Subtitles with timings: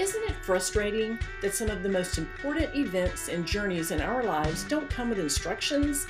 [0.00, 4.64] Isn't it frustrating that some of the most important events and journeys in our lives
[4.64, 6.06] don't come with instructions?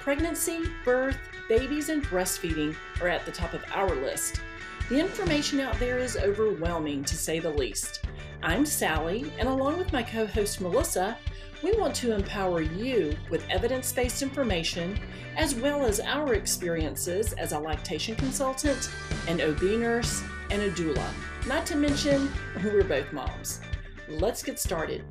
[0.00, 4.40] Pregnancy, birth, babies, and breastfeeding are at the top of our list.
[4.88, 8.06] The information out there is overwhelming to say the least.
[8.42, 11.18] I'm Sally, and along with my co host Melissa,
[11.62, 14.98] we want to empower you with evidence based information
[15.36, 18.88] as well as our experiences as a lactation consultant,
[19.28, 20.22] an OB nurse,
[20.54, 21.04] and a doula.
[21.48, 22.30] Not to mention,
[22.62, 23.60] we're both moms.
[24.08, 25.02] Let's get started.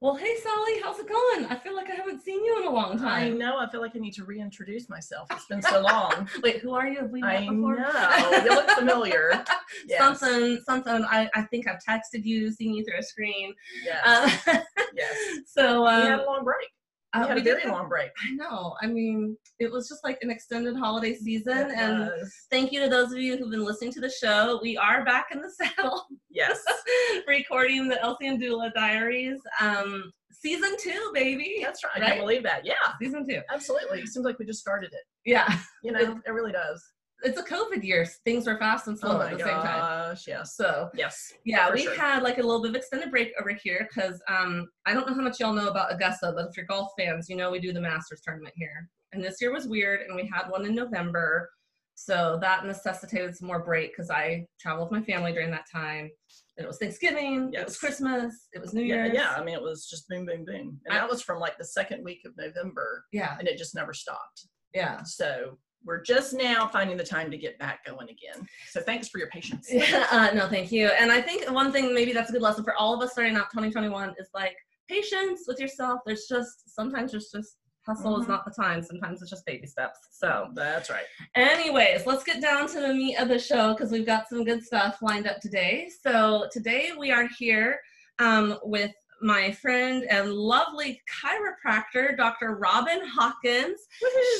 [0.00, 1.46] Well, hey Sally, how's it going?
[1.46, 3.08] I feel like I haven't seen you in a long time.
[3.24, 3.58] I know.
[3.58, 5.26] I feel like I need to reintroduce myself.
[5.32, 6.28] It's been so long.
[6.44, 7.00] Wait, who are you?
[7.00, 7.76] Have we met I before?
[7.78, 8.42] know.
[8.44, 9.44] You look familiar.
[9.88, 10.20] Yes.
[10.20, 11.04] Something, something.
[11.10, 13.52] I, I think I've texted you, seen you through a screen.
[13.84, 14.46] Yes.
[14.46, 14.60] Uh,
[14.94, 15.16] yes.
[15.46, 16.68] so We um, had a long break.
[17.14, 18.10] We uh, had we a did very have- long break.
[18.30, 18.74] I know.
[18.82, 22.32] I mean, it was just like an extended holiday season, It and was.
[22.50, 24.60] thank you to those of you who've been listening to the show.
[24.62, 26.04] We are back in the saddle.
[26.30, 26.62] Yes.
[27.26, 29.38] recording the LC and Doula Diaries.
[29.60, 31.60] Um, season two, baby.
[31.62, 32.02] That's right.
[32.02, 32.64] I can't believe that.
[32.64, 32.74] Yeah.
[33.00, 33.40] Season two.
[33.50, 34.00] Absolutely.
[34.00, 35.02] It seems like we just started it.
[35.24, 35.48] Yeah.
[35.82, 36.82] You know, it really does.
[37.22, 38.06] It's a COVID year.
[38.24, 39.64] Things were fast and slow Oh at the same time.
[39.80, 40.26] gosh.
[40.28, 40.54] Yes.
[40.54, 41.32] So Yes.
[41.44, 41.96] yeah, we sure.
[41.96, 45.14] had like a little bit of extended break over here because um, I don't know
[45.14, 47.72] how much y'all know about Augusta, but if you're golf fans, you know we do
[47.72, 48.88] the Masters tournament here.
[49.12, 51.50] And this year was weird, and we had one in November,
[51.94, 56.10] so that necessitated some more break because I traveled with my family during that time.
[56.56, 59.34] And it was Thanksgiving, it was Christmas, it was New Yeah, yeah.
[59.36, 60.78] I mean, it was just boom, boom, boom.
[60.86, 63.74] And I- that was from like the second week of November, yeah, and it just
[63.74, 64.46] never stopped.
[64.74, 65.02] yeah.
[65.04, 68.46] So we're just now finding the time to get back going again.
[68.70, 69.70] So thanks for your patience.
[70.10, 70.86] Uh, no, thank you.
[70.88, 73.36] And I think one thing, maybe that's a good lesson for all of us starting
[73.36, 74.56] out 2021 is like
[74.88, 76.00] patience with yourself.
[76.06, 77.56] There's just sometimes there's just
[77.86, 78.30] hustle is Mhm.
[78.30, 78.82] not the time.
[78.82, 79.98] Sometimes it's just baby steps.
[80.10, 81.04] So, That's right.
[81.34, 84.62] anyways, let's get down to the meat of the show because we've got some good
[84.62, 85.90] stuff lined up today.
[86.02, 87.80] So today we are here
[88.18, 92.56] um, with my friend and lovely chiropractor, Dr.
[92.56, 93.80] Robyn Hawkins.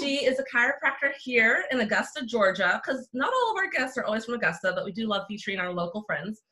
[0.00, 4.05] She is a chiropractor here in Augusta, Georgia, because not all of our guests are
[4.05, 6.43] always from Augusta, but we do love featuring our local friends.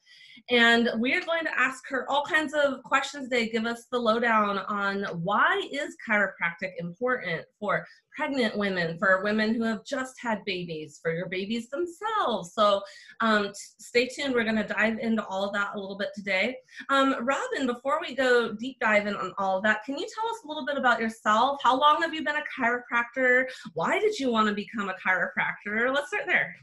[0.49, 3.99] And we are going to ask her all kinds of questions today, give us the
[3.99, 7.85] lowdown on why is chiropractic important for
[8.17, 12.55] pregnant women, for women who have just had babies, for your babies themselves.
[12.55, 12.81] So
[13.21, 14.35] um, stay tuned.
[14.35, 16.57] We're going to dive into all of that a little bit today.
[16.91, 20.31] Um, Robyn, before we go deep dive in on all of that, can you tell
[20.31, 21.59] us a little bit about yourself?
[21.63, 23.47] How long have you been a chiropractor?
[23.75, 25.93] Why did you want to become a chiropractor?
[25.93, 26.55] Let's start there.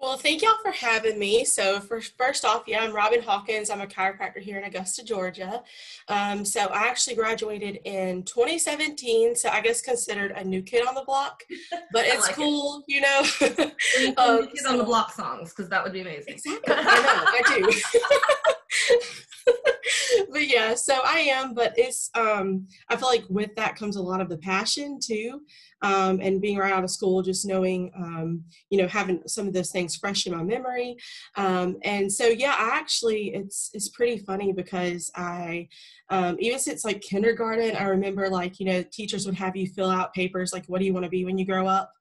[0.00, 1.44] Well, thank y'all for having me.
[1.44, 3.68] So, for, first off, yeah, I'm Robyn Hawkins.
[3.68, 5.64] I'm a chiropractor here in Augusta, Georgia.
[6.06, 9.34] Um, so, I actually graduated in 2017.
[9.34, 11.42] So, I guess considered a new kid on the block,
[11.92, 12.36] but it's like it.
[12.36, 13.22] cool, you know.
[14.16, 16.34] Um, can get on the block songs because that would be amazing.
[16.34, 16.74] Exactly.
[16.76, 17.24] I know.
[17.26, 19.00] I do.
[20.30, 21.54] but yeah, so I am.
[21.54, 22.10] But it's.
[22.14, 25.42] Um, I feel like with that comes a lot of the passion too,
[25.82, 29.52] um, and being right out of school, just knowing, um, you know, having some of
[29.52, 30.96] those things fresh in my memory.
[31.36, 35.68] Um, and so yeah, I actually it's it's pretty funny because I.
[36.10, 39.90] Um, even since like kindergarten, I remember like you know teachers would have you fill
[39.90, 41.92] out papers like what do you want to be when you grow up,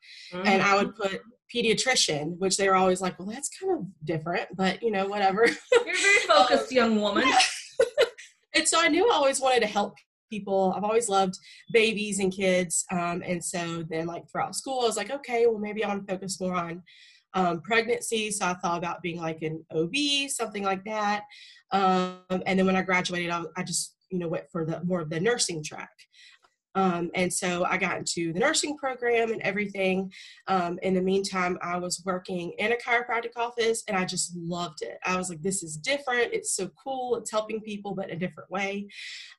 [0.46, 1.22] and I would put
[1.54, 5.46] pediatrician, which they were always like, well, that's kind of different, but you know, whatever.
[5.46, 7.26] You're a very focused young woman.
[8.56, 9.96] and so I knew I always wanted to help
[10.30, 10.74] people.
[10.76, 11.38] I've always loved
[11.72, 12.86] babies and kids.
[12.92, 16.06] Um, and so then, like, throughout school, I was like, okay, well, maybe I want
[16.06, 16.84] to focus more on
[17.34, 18.32] um, pregnancy.
[18.32, 21.24] So I thought about being like an OB, something like that.
[21.72, 25.02] Um, and then when I graduated, I, I just, you know, went for the more
[25.02, 25.92] of the nursing track.
[26.78, 30.12] Um, and so I got into the nursing program and everything.
[30.48, 34.84] Um, in the meantime, I was working in a chiropractic office and I just loved
[34.84, 35.00] it.
[35.04, 36.34] I was like, this is different.
[36.34, 37.16] It's so cool.
[37.16, 38.88] It's helping people, but a different way.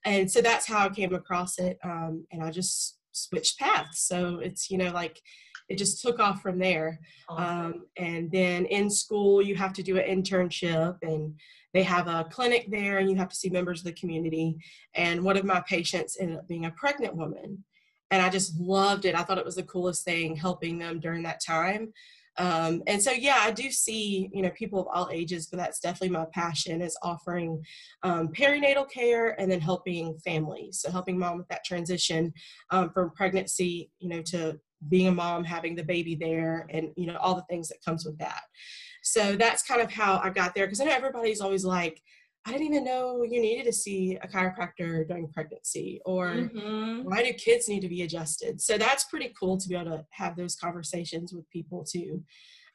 [0.04, 1.78] And so that's how I came across it.
[1.84, 4.00] Um, and I just switched paths.
[4.00, 5.20] So it's, you know, like
[5.68, 6.98] it just took off from there.
[7.28, 11.34] Um, and then in school, you have to do an internship, and
[11.74, 14.56] they have a clinic there, and you have to see members of the community.
[14.94, 17.64] And one of my patients ended up being a pregnant woman.
[18.10, 19.14] And I just loved it.
[19.14, 21.92] I thought it was the coolest thing helping them during that time.
[22.38, 25.80] Um, and so, yeah, I do see, you know, people of all ages, but that's
[25.80, 27.62] definitely my passion is offering
[28.04, 30.80] um, perinatal care and then helping families.
[30.80, 32.32] So helping mom with that transition
[32.70, 37.06] um, from pregnancy, you know, to being a mom, having the baby there, and you
[37.06, 38.42] know all the things that comes with that.
[39.12, 42.02] So that's kind of how I got there because I know everybody's always like,
[42.44, 47.04] I didn't even know you needed to see a chiropractor during pregnancy, or Mhm.
[47.04, 48.60] why do kids need to be adjusted?
[48.60, 52.24] So that's pretty cool to be able to have those conversations with people too.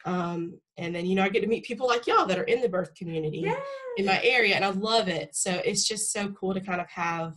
[0.05, 2.61] Um, and then, you know, I get to meet people like y'all that are in
[2.61, 3.45] the birth community
[3.97, 5.35] in my area, and I love it.
[5.35, 7.35] So it's just so cool to kind of have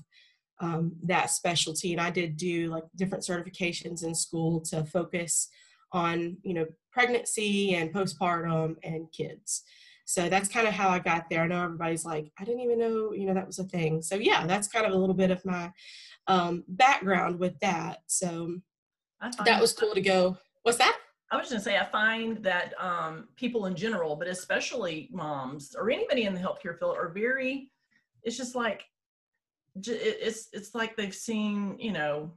[0.58, 1.92] um, that specialty.
[1.92, 5.48] And I did do like different certifications in school to focus
[5.92, 9.62] on, you know, pregnancy and postpartum and kids.
[10.06, 11.42] So that's kind of how I got there.
[11.42, 14.02] I know everybody's like, I didn't even know, you know, that was a thing.
[14.02, 15.72] So yeah, that's kind of a little bit of my
[16.28, 17.98] um, background with that.
[18.06, 18.56] So
[19.44, 20.38] that was cool to go.
[20.62, 20.96] What's that?
[21.32, 25.74] I was going to say, I find that um, people in general, but especially moms
[25.76, 27.70] or anybody in the healthcare field, are very.
[28.22, 28.84] It's just like,
[29.74, 32.32] it's it's like they've seen, you know,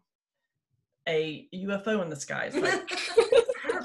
[1.07, 2.49] a UFO in the sky.
[2.51, 2.89] It's like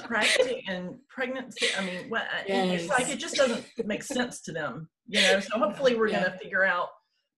[0.08, 1.66] chiropractic and pregnancy.
[1.78, 2.22] I mean, what?
[2.22, 2.82] Uh, yes.
[2.82, 5.40] It's like it just doesn't make sense to them, you know.
[5.40, 6.20] So hopefully, we're yeah.
[6.20, 6.88] going to figure out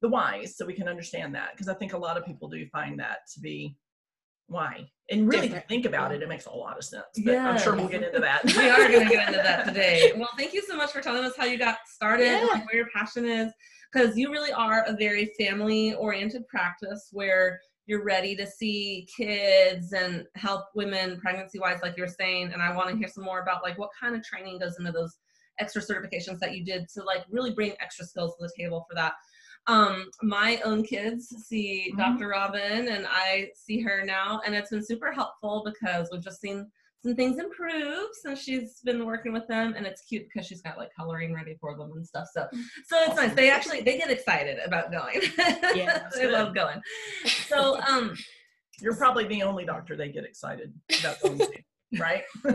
[0.03, 2.67] the whys so we can understand that because I think a lot of people do
[2.73, 3.77] find that to be
[4.49, 5.69] why and really Different.
[5.69, 7.49] think about it it makes a lot of sense but yeah.
[7.49, 10.29] i'm sure we'll get into that we are going to get into that today well
[10.37, 12.47] thank you so much for telling us how you got started yeah.
[12.53, 13.53] like where your passion is
[13.93, 19.93] because you really are a very family oriented practice where you're ready to see kids
[19.93, 23.41] and help women pregnancy wise like you're saying and i want to hear some more
[23.41, 25.19] about like what kind of training goes into those
[25.59, 28.95] extra certifications that you did to like really bring extra skills to the table for
[28.95, 29.15] that
[29.69, 31.99] um, my own kids see mm-hmm.
[31.99, 32.29] Dr.
[32.29, 36.71] Robyn and I see her now, and it's been super helpful because we've just seen
[37.07, 40.77] some things improve since she's been working with them, and it's cute because she's got
[40.77, 42.27] like coloring ready for them and stuff.
[42.33, 42.49] So,
[42.87, 43.35] so it's nice.
[43.35, 45.21] They actually they get excited about going.
[45.75, 46.81] Yeah, they love going.
[47.25, 48.17] So, um,
[48.81, 51.49] you're probably the only doctor they get excited about going to
[51.99, 52.25] right?
[52.45, 52.51] I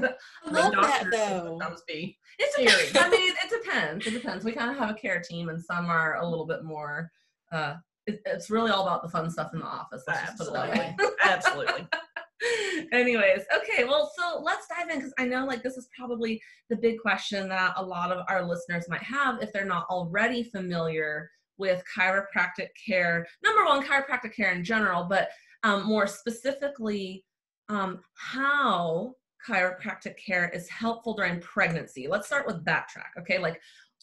[0.52, 1.58] love that though.
[1.60, 3.06] Sometimes be it's scary.
[3.06, 4.08] I mean, it depends.
[4.08, 4.44] It depends.
[4.44, 7.10] We kind of have a care team, and some are a little bit more.
[7.52, 7.76] Uh,
[8.08, 10.04] it, it's really all about the fun stuff in the office.
[10.08, 10.96] Let's Absolutely.
[11.24, 11.88] Absolutely.
[12.92, 16.76] Anyways, okay, well, so let's dive in because I know like this is probably the
[16.76, 21.30] big question that a lot of our listeners might have if they're not already familiar
[21.58, 23.28] with chiropractic care.
[23.44, 25.30] Number one, chiropractic care in general, but
[25.64, 27.24] um, more specifically,
[27.70, 29.14] um, how
[29.48, 32.08] chiropractic care is helpful during pregnancy.
[32.08, 33.14] Let's start with that track.
[33.20, 33.38] Okay.
[33.38, 33.62] Like,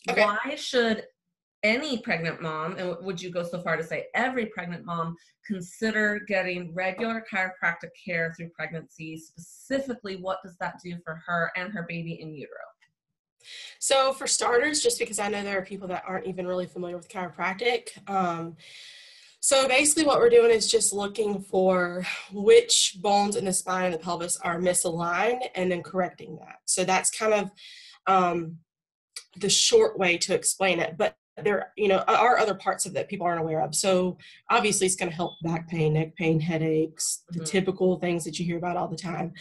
[0.08, 0.22] okay.
[0.22, 1.04] why should
[1.62, 5.16] any pregnant mom, and would you go so far to say every pregnant mom,
[5.46, 9.16] consider getting regular chiropractic care through pregnancy?
[9.16, 12.58] Specifically, what does that do for her and her baby in utero?
[13.78, 16.96] So, for starters, just because I know there are people that aren't even really familiar
[16.96, 18.56] with chiropractic, um,
[19.40, 23.94] so basically what we're doing is just looking for which bones in the spine and
[23.94, 26.56] the pelvis are misaligned and then correcting that.
[26.64, 27.50] So that's kind of
[28.06, 28.58] um,
[29.36, 30.96] the short way to explain it.
[30.98, 33.74] But there you know are other parts of that people aren't aware of.
[33.74, 34.18] So
[34.50, 37.44] obviously it's going to help back pain neck pain headaches the mm-hmm.
[37.44, 39.32] typical things that you hear about all the time.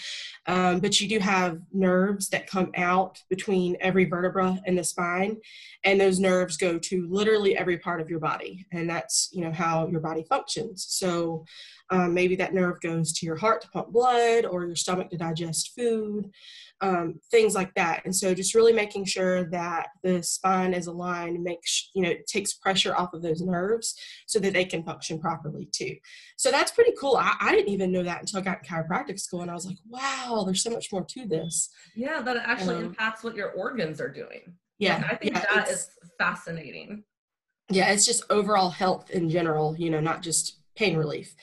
[0.46, 5.38] Um, but you do have nerves that come out between every vertebra in the spine
[5.84, 9.52] and those nerves go to literally every part of your body and that's you know
[9.52, 10.86] how your body functions.
[10.90, 11.46] So
[11.90, 15.18] um, maybe that nerve goes to your heart to pump blood or your stomach to
[15.18, 16.30] digest food
[16.82, 18.04] um, things like that.
[18.06, 22.28] And so just really making sure that the spine is aligned, makes, you know, it
[22.28, 23.96] takes pressure off of those nerves
[24.28, 25.96] so that they can function properly too.
[26.38, 27.16] So that's pretty cool.
[27.18, 29.66] I, I didn't even know that until I got in chiropractic school and I was
[29.66, 31.70] like, wow, there's so much more to this.
[31.96, 34.42] Yeah, that actually um, impacts what your organs are doing.
[34.78, 34.98] Yeah.
[34.98, 37.04] Like, I think yeah, that is fascinating.
[37.70, 41.36] Yeah, it's just overall health in general, you know, not just pain relief.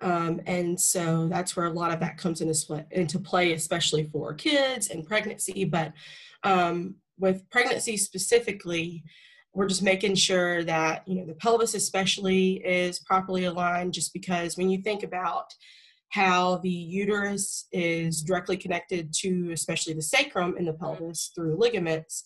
[0.00, 4.34] Um, and so that's where a lot of that comes into, into play, especially for
[4.34, 5.64] kids and pregnancy.
[5.64, 5.92] But
[6.42, 9.04] um, with pregnancy specifically,
[9.54, 14.58] we're just making sure that, you know, the pelvis especially is properly aligned, just because
[14.58, 15.46] when you think about
[16.10, 22.24] how the uterus is directly connected to especially the sacrum in the pelvis through ligaments,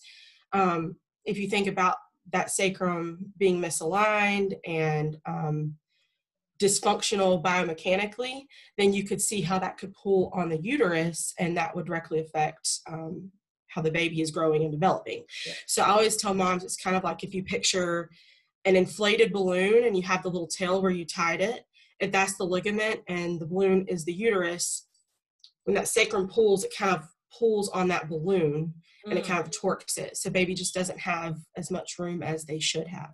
[0.51, 1.95] um, if you think about
[2.33, 5.73] that sacrum being misaligned and um,
[6.61, 8.43] dysfunctional biomechanically,
[8.77, 12.19] then you could see how that could pull on the uterus and that would directly
[12.19, 13.31] affect um,
[13.67, 15.23] how the baby is growing and developing.
[15.45, 15.53] Yeah.
[15.65, 18.11] So I always tell moms it's kind of like if you picture
[18.65, 21.65] an inflated balloon and you have the little tail where you tied it,
[21.99, 24.87] if that's the ligament and the balloon is the uterus,
[25.63, 28.73] when that sacrum pulls, it kind of pulls on that balloon
[29.05, 29.27] and it mm.
[29.27, 30.17] kind of torques it.
[30.17, 33.13] So baby just doesn't have as much room as they should have.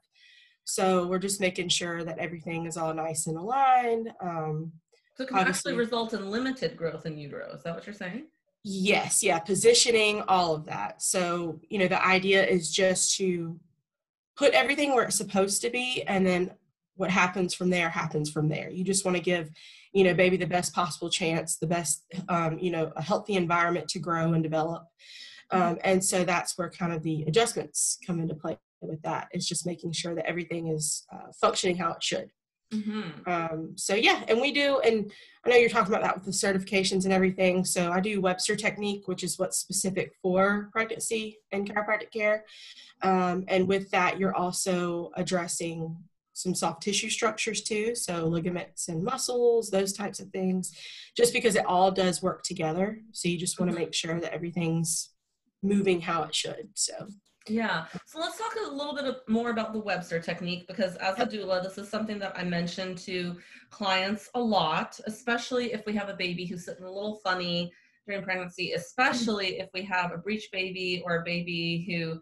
[0.69, 4.11] So we're just making sure that everything is all nice and aligned.
[4.19, 4.73] Um,
[5.15, 7.53] so it can actually result in limited growth in utero.
[7.53, 8.25] Is that what you're saying?
[8.65, 11.01] Yes, yeah, positioning, all of that.
[11.01, 13.57] So, you know, the idea is just to
[14.35, 16.51] put everything where it's supposed to be and then
[16.95, 18.69] what happens from there happens from there.
[18.69, 19.49] You just want to give,
[19.93, 23.87] you know, baby the best possible chance, the best, um, you know, a healthy environment
[23.89, 24.83] to grow and develop.
[25.49, 29.27] Um, and so that's where kind of the adjustments come into play with that.
[29.31, 32.31] It's just making sure that everything is uh, functioning how it should.
[32.73, 33.29] Mm-hmm.
[33.31, 35.09] Um, so yeah, and we do, and
[35.45, 37.63] I know you're talking about that with the certifications and everything.
[37.63, 42.43] So I do Webster technique, which is what's specific for pregnancy and chiropractic care.
[43.01, 45.95] Um, and with that, you're also addressing
[46.33, 50.71] some soft tissue structures too, so ligaments and muscles, those types of things,
[51.15, 52.99] just because it all does work together.
[53.11, 53.85] So you just want to mm-hmm.
[53.85, 55.09] make sure that everything's
[55.63, 56.69] moving how it should.
[56.75, 56.93] So
[57.49, 57.85] yeah.
[58.05, 61.63] So let's talk a little bit more about the Webster technique because as a doula,
[61.63, 63.37] this is something that I mention to
[63.69, 67.71] clients a lot, especially if we have a baby who's sitting a little funny
[68.07, 72.19] during pregnancy, especially if we have a breech baby or a baby who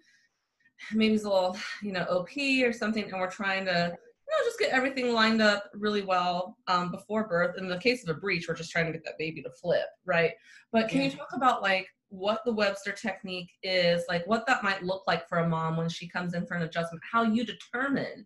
[0.94, 4.46] maybe is a little, you know, OP or something, and we're trying to, you know,
[4.46, 7.58] just get everything lined up really well um, before birth.
[7.58, 9.86] In the case of a breech, we're just trying to get that baby to flip,
[10.06, 10.32] right?
[10.72, 11.08] But can yeah.
[11.08, 15.28] you talk about like what the Webster technique is, like what that might look like
[15.28, 18.26] for a mom when she comes in for an adjustment, how you determine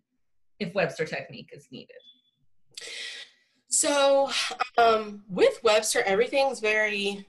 [0.58, 1.96] if Webster technique is needed.
[3.68, 4.30] So,
[4.78, 7.26] um, with Webster, everything's very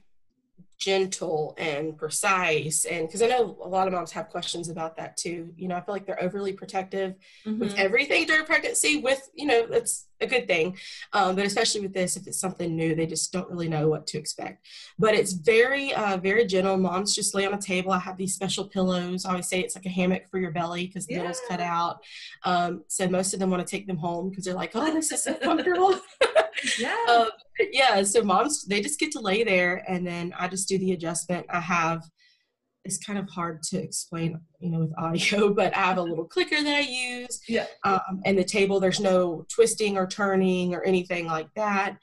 [0.81, 5.15] gentle and precise and because i know a lot of moms have questions about that
[5.15, 7.13] too you know i feel like they're overly protective
[7.45, 7.59] mm-hmm.
[7.59, 10.75] with everything during pregnancy with you know that's a good thing
[11.13, 14.07] um, but especially with this if it's something new they just don't really know what
[14.07, 14.65] to expect
[14.97, 18.33] but it's very uh, very gentle moms just lay on a table i have these
[18.33, 21.19] special pillows i always say it's like a hammock for your belly because the yeah.
[21.19, 22.00] middle's cut out
[22.43, 25.11] um, so most of them want to take them home because they're like oh this
[25.11, 25.93] is so comfortable
[26.80, 27.30] yeah um,
[27.72, 30.94] yeah, so moms they just get to lay there and then I just do the
[30.94, 31.46] adjustment.
[31.50, 32.03] I have
[32.84, 36.25] it's kind of hard to explain, you know, with audio, but I have a little
[36.25, 37.39] clicker that I use.
[37.48, 37.68] Yeah.
[37.84, 41.98] Um, and the table, there's no twisting or turning or anything like that.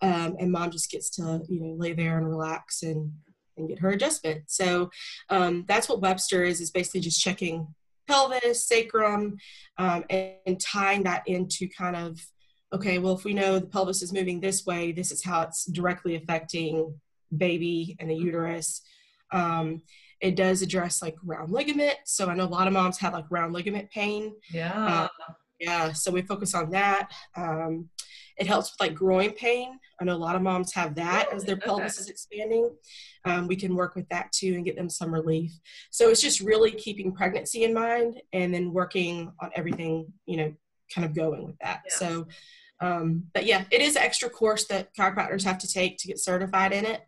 [0.00, 3.12] Um, and mom just gets to, you know, lay there and relax and,
[3.56, 4.42] and get her adjustment.
[4.48, 4.90] So
[5.30, 7.68] um, that's what Webster is, is basically just checking
[8.08, 9.36] pelvis, sacrum,
[9.78, 12.18] um, and, and tying that into kind of
[12.74, 15.64] okay, well, if we know the pelvis is moving this way, this is how it's
[15.64, 16.94] directly affecting
[17.36, 18.82] baby and the uterus.
[19.32, 19.82] Um,
[20.20, 21.96] it does address like round ligament.
[22.04, 24.34] So I know a lot of moms have like round ligament pain.
[24.50, 25.08] Yeah.
[25.18, 25.92] Uh, yeah.
[25.92, 27.10] So we focus on that.
[27.36, 27.88] Um,
[28.36, 29.78] it helps with like groin pain.
[30.00, 32.70] I know a lot of moms have that as their pelvis is expanding.
[33.24, 35.52] Um, we can work with that too and get them some relief.
[35.90, 40.54] So it's just really keeping pregnancy in mind and then working on everything, you know,
[40.92, 41.82] kind of going with that.
[41.88, 41.96] Yeah.
[41.96, 42.26] So
[42.80, 46.18] um, but yeah, it is an extra course that chiropractors have to take to get
[46.18, 47.02] certified in it.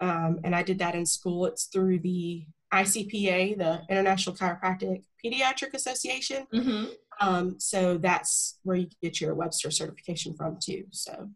[0.00, 1.46] Um, and I did that in school.
[1.46, 6.46] It's through the ICPA, the International Chiropractic Pediatric Association.
[6.54, 6.84] Mm-hmm.
[7.20, 10.84] Um, so that's where you get your Webster certification from too.
[10.92, 11.28] So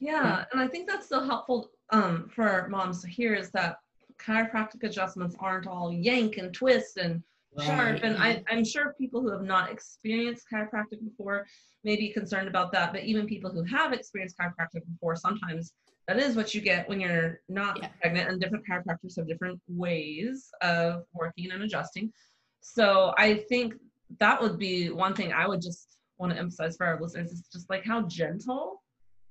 [0.00, 0.44] yeah, yeah.
[0.52, 3.78] and I think that's so helpful um, for moms to hear is that
[4.18, 7.22] chiropractic adjustments aren't all yank and twist and
[7.64, 8.00] sharp.
[8.02, 11.46] And I, I'm sure people who have not experienced chiropractic before
[11.84, 12.92] may be concerned about that.
[12.92, 15.72] But even people who have experienced chiropractic before, sometimes
[16.08, 17.88] that is what you get when you're not yeah.
[18.00, 18.30] pregnant.
[18.30, 22.12] And different chiropractors have different ways of working and adjusting.
[22.60, 23.74] So I think
[24.18, 27.48] that would be one thing I would just want to emphasize for our listeners is
[27.52, 28.82] just like how gentle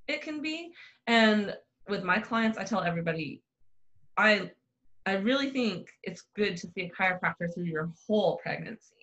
[0.08, 0.72] it can be.
[1.08, 1.55] And
[1.88, 3.41] with my clients, I tell everybody,
[4.17, 4.51] I
[5.06, 8.96] I really think it's good to see a chiropractor through your whole pregnancy,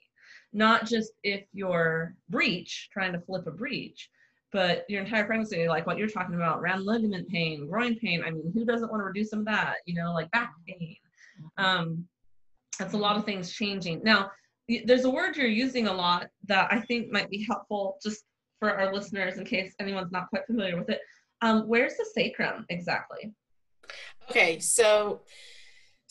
[0.52, 4.08] not just if you're breech, trying to flip a breech,
[4.52, 8.22] but your entire pregnancy, like what you're talking about, round ligament pain, groin pain.
[8.24, 9.76] I mean, who doesn't want to reduce some of that?
[9.86, 10.96] You know, like back pain.
[11.56, 12.04] Um,
[12.78, 14.02] that's a lot of things changing.
[14.02, 14.30] Now,
[14.84, 18.24] there's a word you're using a lot that I think might be helpful just
[18.58, 21.00] for our listeners in case anyone's not quite familiar with it.
[21.40, 23.32] Um, where's the sacrum exactly?
[24.30, 25.22] Okay, so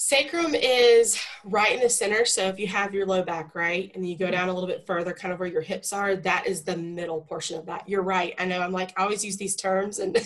[0.03, 2.25] Sacrum is right in the center.
[2.25, 4.84] So if you have your low back, right, and you go down a little bit
[4.88, 7.88] further, kind of where your hips are, that is the middle portion of that.
[7.88, 8.34] You're right.
[8.39, 10.17] I know I'm like, I always use these terms and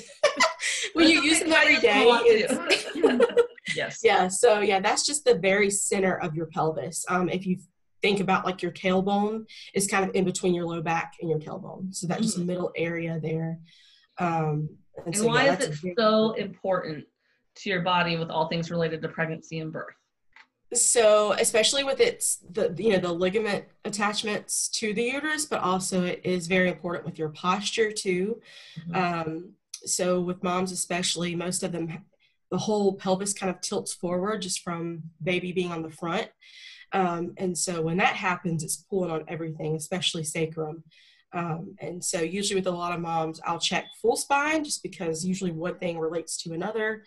[0.93, 2.05] when you use them every day.
[3.75, 3.99] yes.
[4.03, 4.29] Yeah.
[4.29, 7.03] So yeah, that's just the very center of your pelvis.
[7.09, 7.57] Um, if you
[8.01, 11.39] think about like your tailbone is kind of in between your low back and your
[11.39, 11.93] tailbone.
[11.93, 12.47] So that just mm-hmm.
[12.47, 13.59] middle area there.
[14.19, 17.05] Um, and, and so, why yeah, is it so important
[17.57, 19.95] to your body with all things related to pregnancy and birth?
[20.73, 26.03] So, especially with its the you know the ligament attachments to the uterus, but also
[26.03, 28.41] it is very important with your posture too.
[28.89, 28.95] Mm-hmm.
[28.95, 29.53] Um,
[29.85, 32.05] so, with moms especially, most of them
[32.51, 36.29] the whole pelvis kind of tilts forward just from baby being on the front.
[36.93, 40.83] Um, and so when that happens, it's pulling on everything, especially sacrum.
[41.33, 45.25] Um, and so usually with a lot of moms, I'll check full spine just because
[45.25, 47.03] usually one thing relates to another.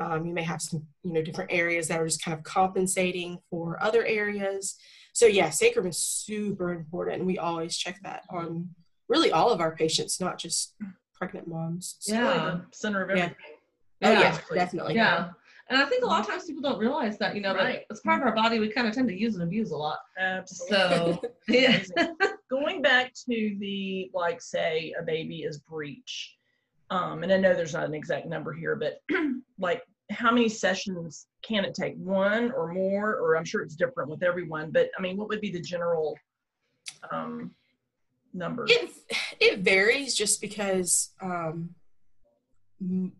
[0.00, 3.38] Um, you may have some, you know, different areas that are just kind of compensating
[3.50, 4.76] for other areas.
[5.12, 8.70] So yeah, sacrum is super important, and we always check that on
[9.08, 10.74] really all of our patients, not just
[11.14, 11.96] pregnant moms.
[12.00, 13.34] So, yeah, the center of everything.
[14.00, 14.08] Yeah.
[14.08, 14.94] Oh yeah, definitely.
[14.94, 15.30] Yeah.
[15.70, 17.74] And I think a lot of times people don't realize that, you know, right.
[17.74, 18.58] that it's part of our body.
[18.58, 20.00] We kind of tend to use and abuse a lot.
[20.18, 20.76] Absolutely.
[20.76, 21.82] So, yeah.
[22.50, 26.34] Going back to the, like, say, a baby is breech.
[26.90, 29.00] Um, and I know there's not an exact number here, but
[29.60, 31.96] like, how many sessions can it take?
[31.96, 33.14] One or more?
[33.16, 36.16] Or I'm sure it's different with everyone, but I mean, what would be the general
[37.10, 37.52] um,
[38.34, 38.66] number?
[38.68, 38.90] It,
[39.40, 41.70] it varies just because um,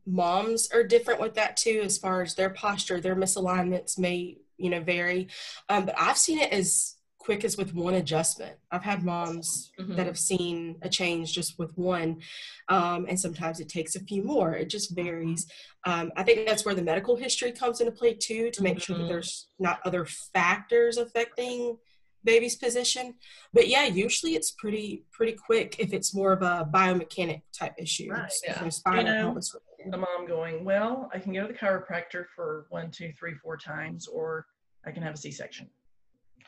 [0.06, 4.70] moms are different with that too as far as their posture their misalignments may you
[4.70, 5.28] know vary
[5.68, 9.94] um, but i've seen it as quick as with one adjustment i've had moms mm-hmm.
[9.94, 12.20] that have seen a change just with one
[12.68, 15.46] um, and sometimes it takes a few more it just varies
[15.84, 18.80] um, i think that's where the medical history comes into play too to make mm-hmm.
[18.80, 19.12] sure that mm-hmm.
[19.12, 21.76] there's not other factors affecting
[22.24, 23.14] baby's position.
[23.52, 28.10] But yeah, usually it's pretty pretty quick if it's more of a biomechanic type issue.
[28.10, 28.32] Right.
[28.46, 28.62] Yeah.
[28.62, 29.38] You know,
[29.90, 33.56] the mom going, well, I can go to the chiropractor for one, two, three, four
[33.56, 34.46] times, or
[34.84, 35.68] I can have a C-section.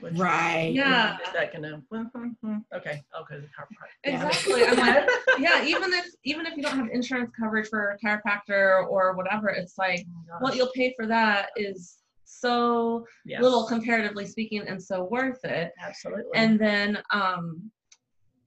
[0.00, 0.72] Which, right.
[0.72, 1.16] Yeah.
[1.32, 3.02] That kind of well, hmm, hmm, okay.
[3.14, 4.04] I'll go to the chiropractor.
[4.04, 4.64] Exactly.
[4.64, 5.08] I'm like,
[5.38, 5.64] yeah.
[5.64, 9.78] Even if even if you don't have insurance coverage for a chiropractor or whatever, it's
[9.78, 13.42] like oh what you'll pay for that is so yes.
[13.42, 15.72] little comparatively speaking and so worth it.
[15.80, 16.32] Absolutely.
[16.34, 17.70] And then um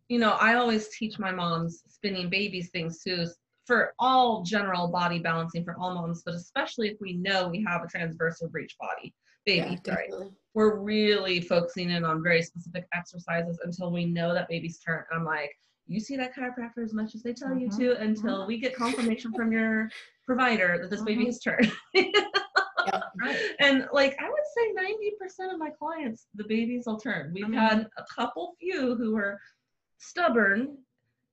[0.10, 3.26] you know, I always teach my moms spinning babies things too
[3.66, 7.84] for all general body balancing for all moms, but especially if we know we have
[7.84, 9.14] a transverse or breech body
[9.46, 10.12] baby, yeah, right?
[10.54, 15.04] We're really focusing in on very specific exercises until we know that baby's turn.
[15.12, 15.52] I'm like,
[15.88, 17.80] you see that chiropractor as much as they tell mm-hmm.
[17.80, 18.48] you to until mm-hmm.
[18.48, 19.90] we get confirmation from your
[20.26, 21.06] provider that this mm-hmm.
[21.06, 21.72] baby has turned.
[23.20, 23.40] Right.
[23.60, 27.32] And like I would say 90% of my clients, the babies will turn.
[27.34, 29.40] We've I mean, had a couple few who were
[29.98, 30.78] stubborn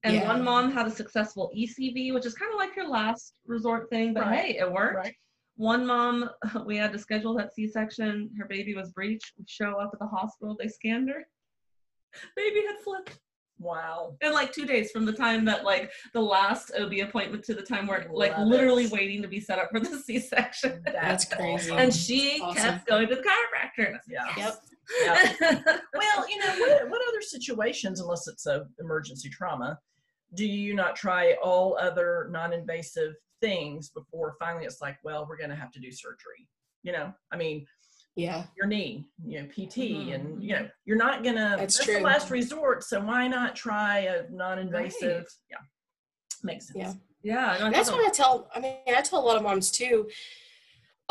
[0.04, 0.26] and yeah.
[0.26, 4.14] one mom had a successful ECV, which is kind of like your last resort thing,
[4.14, 4.40] but right.
[4.40, 4.96] hey, it worked.
[4.96, 5.14] Right.
[5.56, 6.30] One mom,
[6.66, 8.30] we had to schedule that C-section.
[8.38, 9.32] Her baby was breech.
[9.38, 10.56] We show up at the hospital.
[10.58, 11.24] They scanned her.
[12.36, 13.18] Baby had flipped.
[13.58, 14.16] Wow.
[14.20, 17.62] In like two days from the time that like the last OB appointment to the
[17.62, 18.90] time where like literally it.
[18.90, 20.82] waiting to be set up for the C-section.
[20.84, 21.72] That's crazy.
[21.72, 22.62] and she awesome.
[22.62, 23.98] kept going to the chiropractor.
[24.08, 24.24] Yeah.
[24.36, 24.54] Yep.
[25.04, 25.64] yep.
[25.94, 29.78] well, you know, what, what other situations, unless it's a emergency trauma,
[30.34, 35.50] do you not try all other non-invasive things before finally it's like, well, we're going
[35.50, 36.48] to have to do surgery?
[36.82, 37.66] You know, I mean,
[38.14, 40.12] yeah your knee you know pt mm-hmm.
[40.12, 41.94] and you know you're not gonna that's, that's true.
[41.94, 45.26] the last resort so why not try a non-invasive right.
[45.50, 45.56] yeah
[46.42, 49.36] makes sense yeah yeah no, that's what i tell i mean i tell a lot
[49.36, 50.06] of moms too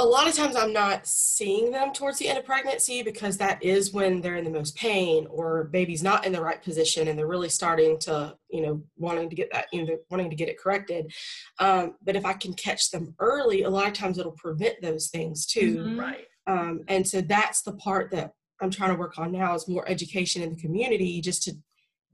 [0.02, 3.62] a lot of times i'm not seeing them towards the end of pregnancy because that
[3.64, 7.18] is when they're in the most pain or baby's not in the right position and
[7.18, 10.50] they're really starting to you know wanting to get that you know wanting to get
[10.50, 11.12] it corrected
[11.60, 15.08] um, but if i can catch them early a lot of times it'll prevent those
[15.08, 16.00] things too mm-hmm.
[16.00, 19.68] right um, and so that's the part that I'm trying to work on now is
[19.68, 21.56] more education in the community just to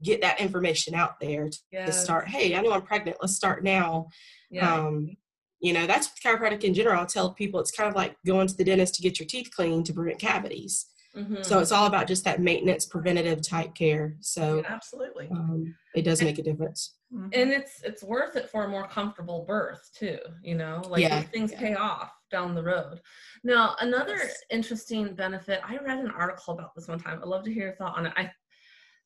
[0.02, 1.86] get that information out there to, yes.
[1.86, 3.18] to start, hey, I know I'm pregnant.
[3.20, 4.08] Let's start now.
[4.50, 4.74] Yeah.
[4.74, 5.16] Um,
[5.60, 7.00] you know, that's with chiropractic in general.
[7.00, 9.50] I'll tell people it's kind of like going to the dentist to get your teeth
[9.54, 10.86] cleaned to prevent cavities.
[11.16, 11.42] Mm-hmm.
[11.42, 14.16] So it's all about just that maintenance, preventative type care.
[14.20, 16.94] So yeah, absolutely, um, it does make a difference.
[17.12, 17.28] Mm-hmm.
[17.32, 20.18] And it's it's worth it for a more comfortable birth too.
[20.42, 21.22] You know, like yeah.
[21.22, 21.60] things yeah.
[21.60, 23.00] pay off down the road.
[23.42, 24.42] Now, another yes.
[24.50, 25.60] interesting benefit.
[25.66, 27.18] I read an article about this one time.
[27.20, 28.12] I'd love to hear your thought on it.
[28.16, 28.30] I,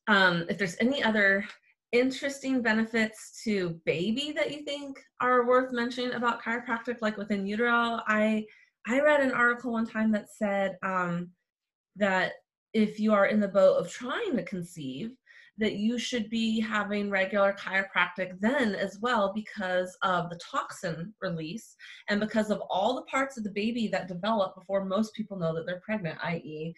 [0.07, 1.45] um, if there's any other
[1.93, 8.01] interesting benefits to baby that you think are worth mentioning about chiropractic, like within utero,
[8.07, 8.45] I
[8.85, 11.29] I read an article one time that said um,
[11.95, 12.33] that
[12.73, 15.11] if you are in the boat of trying to conceive,
[15.57, 21.75] that you should be having regular chiropractic then as well because of the toxin release
[22.09, 25.53] and because of all the parts of the baby that develop before most people know
[25.53, 26.73] that they're pregnant, i.e.,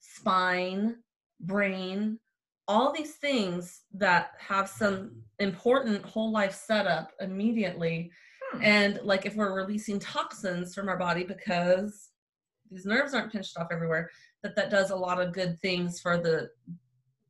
[0.00, 0.96] spine,
[1.40, 2.18] brain,
[2.68, 8.10] all these things that have some important whole life setup immediately.
[8.52, 8.62] Hmm.
[8.62, 12.10] And like if we're releasing toxins from our body because
[12.70, 14.10] these nerves aren't pinched off everywhere,
[14.42, 16.48] that that does a lot of good things for the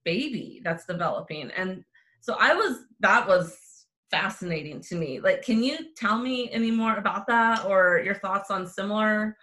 [0.07, 1.85] baby that's developing and
[2.21, 6.97] so i was that was fascinating to me like can you tell me any more
[6.97, 9.37] about that or your thoughts on similar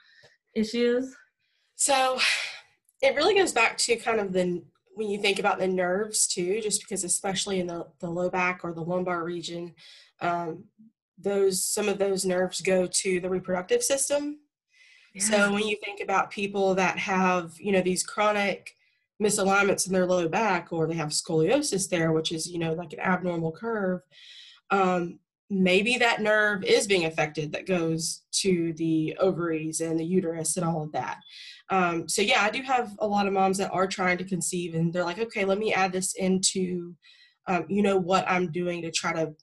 [0.56, 1.14] issues
[1.76, 2.18] so
[3.02, 4.64] it really goes back to kind of the
[4.96, 8.62] when you think about the nerves too, just because especially in the, the low back
[8.64, 9.74] or the lumbar region,
[10.22, 10.66] um,
[11.18, 14.40] those some of those nerves go to the reproductive system.
[15.14, 15.24] Yeah.
[15.24, 18.76] So when you think about people that have, you know, these chronic
[19.22, 22.94] misalignments in their low back or they have scoliosis there, which is, you know, like
[22.94, 24.02] an abnormal curve,
[24.72, 25.20] um,
[25.54, 30.66] maybe that nerve is being affected that goes to the ovaries and the uterus and
[30.66, 31.18] all of that.
[31.70, 34.74] Um, so yeah, I do have a lot of moms that are trying to conceive
[34.74, 36.96] and they're like, okay, let me add this into,
[37.48, 39.34] um, you know, what I'm doing to try to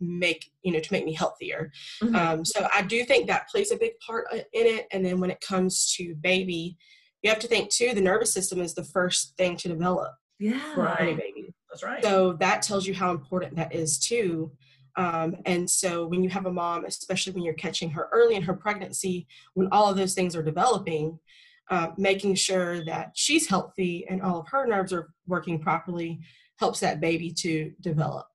[0.00, 1.70] make, you know, to make me healthier.
[2.02, 2.16] Mm-hmm.
[2.16, 4.86] Um, so I do think that plays a big part uh, in it.
[4.92, 6.76] And then when it comes to baby,
[7.22, 10.12] you have to think too, the nervous system is the first thing to develop.
[10.38, 10.74] Yeah.
[10.74, 11.54] For any baby.
[11.68, 12.02] That's right.
[12.02, 14.52] So that tells you how important that is too.
[14.98, 18.42] Um, and so when you have a mom, especially when you're catching her early in
[18.42, 21.18] her pregnancy, when all of those things are developing,
[21.70, 26.20] uh, making sure that she's healthy and all of her nerves are working properly
[26.58, 28.26] helps that baby to develop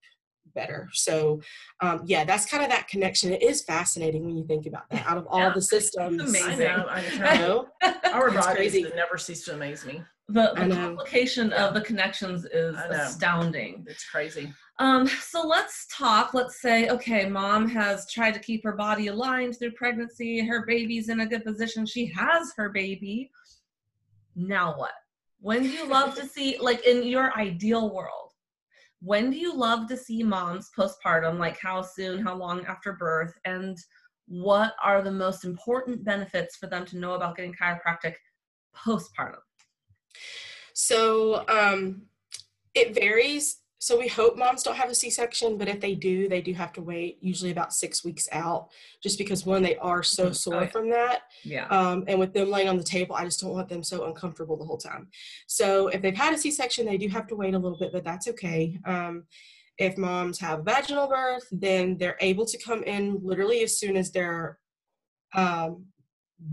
[0.55, 0.87] better.
[0.93, 1.41] So,
[1.81, 3.33] um, yeah, that's kind of that connection.
[3.33, 5.05] It is fascinating when you think about that.
[5.05, 5.53] Out of all yeah.
[5.53, 6.67] the systems, amazing.
[6.67, 6.85] I know.
[6.87, 7.67] I know.
[8.13, 10.01] Our bodies never cease to amaze me.
[10.29, 11.67] The, the complication yeah.
[11.67, 13.85] of the connections is astounding.
[13.89, 14.53] It's crazy.
[14.79, 16.33] Um, so let's talk.
[16.33, 20.45] Let's say, okay, mom has tried to keep her body aligned through pregnancy.
[20.45, 21.85] Her baby's in a good position.
[21.85, 23.31] She has her baby.
[24.35, 24.93] Now what?
[25.39, 28.31] When do you love to see, like in your ideal world,
[29.01, 31.37] when do you love to see moms postpartum?
[31.37, 33.33] Like how soon, how long after birth?
[33.45, 33.77] And
[34.27, 38.15] what are the most important benefits for them to know about getting chiropractic
[38.75, 39.41] postpartum?
[40.73, 42.03] So um,
[42.73, 46.39] it varies so we hope moms don't have a C-section, but if they do, they
[46.39, 48.69] do have to wait usually about six weeks out,
[49.01, 50.33] just because one, they are so mm-hmm.
[50.33, 51.23] sore from that.
[51.43, 51.67] Yeah.
[51.67, 54.55] Um, and with them laying on the table, I just don't want them so uncomfortable
[54.55, 55.09] the whole time.
[55.47, 58.05] So if they've had a C-section, they do have to wait a little bit, but
[58.05, 58.79] that's okay.
[58.85, 59.25] Um,
[59.77, 64.13] if moms have vaginal birth, then they're able to come in literally as soon as
[64.13, 64.59] they're
[65.35, 65.87] um,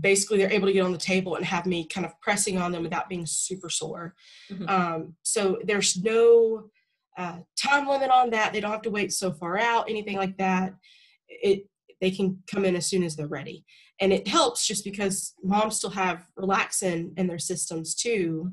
[0.01, 2.73] basically they're able to get on the table and have me kind of pressing on
[2.73, 4.15] them without being super sore.
[4.49, 4.67] Mm-hmm.
[4.67, 6.69] Um, so there's no
[7.17, 8.53] uh, time limit on that.
[8.53, 10.73] They don't have to wait so far out, anything like that.
[11.27, 11.67] It
[11.99, 13.63] they can come in as soon as they're ready,
[13.99, 18.51] and it helps just because moms still have relaxin in their systems too.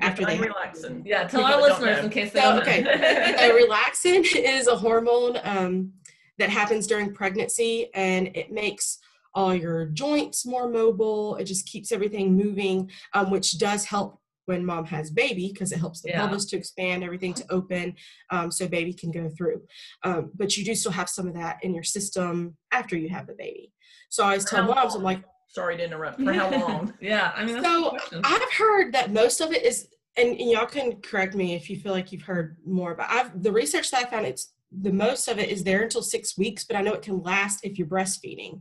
[0.00, 1.24] After they relaxin, yeah.
[1.26, 2.62] Tell our listeners in case they so, don't.
[2.62, 2.82] Okay,
[3.68, 5.92] relaxin is a hormone um,
[6.38, 8.98] that happens during pregnancy, and it makes
[9.34, 11.36] all your joints more mobile.
[11.36, 15.78] It just keeps everything moving, um, which does help when mom has baby because it
[15.78, 16.20] helps the yeah.
[16.20, 17.94] pelvis to expand, everything to open,
[18.30, 19.62] um, so baby can go through.
[20.02, 23.26] Um, but you do still have some of that in your system after you have
[23.26, 23.72] the baby.
[24.10, 24.98] So I always tell moms, long?
[24.98, 26.20] I'm like, sorry to interrupt.
[26.20, 26.94] For how long?
[27.00, 31.00] yeah, I mean, so I've heard that most of it is, and, and y'all can
[31.00, 32.94] correct me if you feel like you've heard more.
[32.94, 36.02] But I've the research that I found, it's the most of it is there until
[36.02, 38.60] six weeks, but I know it can last if you're breastfeeding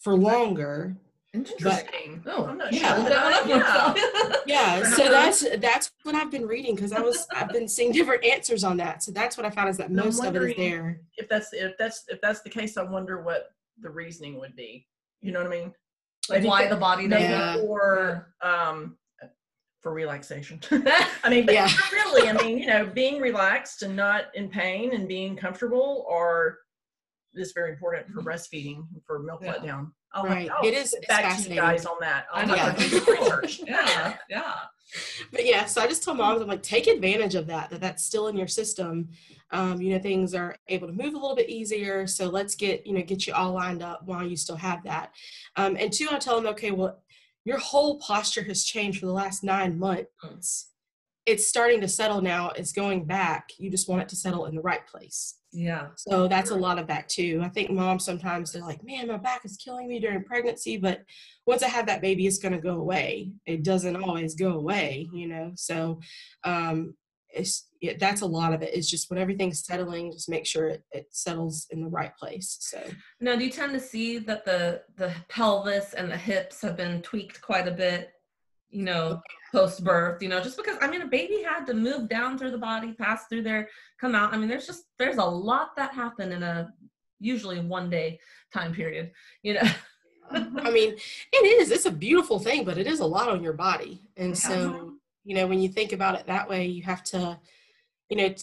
[0.00, 0.96] for longer
[1.32, 2.22] Interesting.
[2.24, 3.44] But, oh, I'm not yeah.
[3.44, 3.48] sure.
[3.48, 4.34] yeah.
[4.46, 4.82] yeah.
[4.82, 8.64] So that's that's what I've been reading because I was I've been seeing different answers
[8.64, 9.02] on that.
[9.02, 11.00] So that's what I found is that most of it is there.
[11.16, 14.88] If that's if that's if that's the case, I wonder what the reasoning would be.
[15.20, 15.72] You know what I mean?
[16.28, 17.56] Like why the body does yeah.
[17.62, 18.96] or um
[19.80, 20.60] for relaxation.
[20.70, 21.70] I mean, yeah.
[21.92, 26.58] really, I mean, you know, being relaxed and not in pain and being comfortable are
[27.34, 28.28] is very important for mm-hmm.
[28.28, 29.54] breastfeeding for milk yeah.
[29.54, 29.92] letdown.
[30.14, 30.50] Oh right.
[30.64, 32.26] It is back to you guys on that.
[32.32, 32.54] I know.
[32.54, 32.74] Yeah.
[32.76, 33.60] research.
[33.66, 34.54] yeah, yeah.
[35.30, 38.02] But yeah, so I just tell moms, I'm like, take advantage of that, that that's
[38.02, 39.08] still in your system.
[39.52, 42.06] Um, you know, things are able to move a little bit easier.
[42.06, 45.12] So let's get, you know, get you all lined up while you still have that.
[45.56, 47.02] Um, and two, I tell them, okay, well,
[47.44, 50.69] your whole posture has changed for the last nine months.
[51.26, 52.50] It's starting to settle now.
[52.50, 53.50] It's going back.
[53.58, 55.36] You just want it to settle in the right place.
[55.52, 55.88] Yeah.
[55.96, 57.40] So that's a lot of that too.
[57.42, 61.02] I think moms sometimes they're like, man, my back is killing me during pregnancy, but
[61.46, 63.32] once I have that baby, it's going to go away.
[63.46, 65.52] It doesn't always go away, you know?
[65.56, 66.00] So
[66.44, 66.94] um,
[67.28, 68.74] it's, yeah, that's a lot of it.
[68.74, 72.56] It's just when everything's settling, just make sure it, it settles in the right place.
[72.60, 72.80] So
[73.20, 77.02] now do you tend to see that the, the pelvis and the hips have been
[77.02, 78.10] tweaked quite a bit,
[78.68, 79.20] you know,
[79.52, 82.52] post birth, you know, just because I mean a baby had to move down through
[82.52, 83.68] the body, pass through there,
[84.00, 84.32] come out.
[84.32, 86.72] I mean, there's just there's a lot that happened in a
[87.18, 88.18] usually one day
[88.52, 89.68] time period, you know.
[90.32, 90.94] I mean,
[91.32, 91.72] it is.
[91.72, 94.00] It's a beautiful thing, but it is a lot on your body.
[94.16, 94.92] And so,
[95.24, 97.38] you know, when you think about it that way, you have to,
[98.08, 98.34] you know,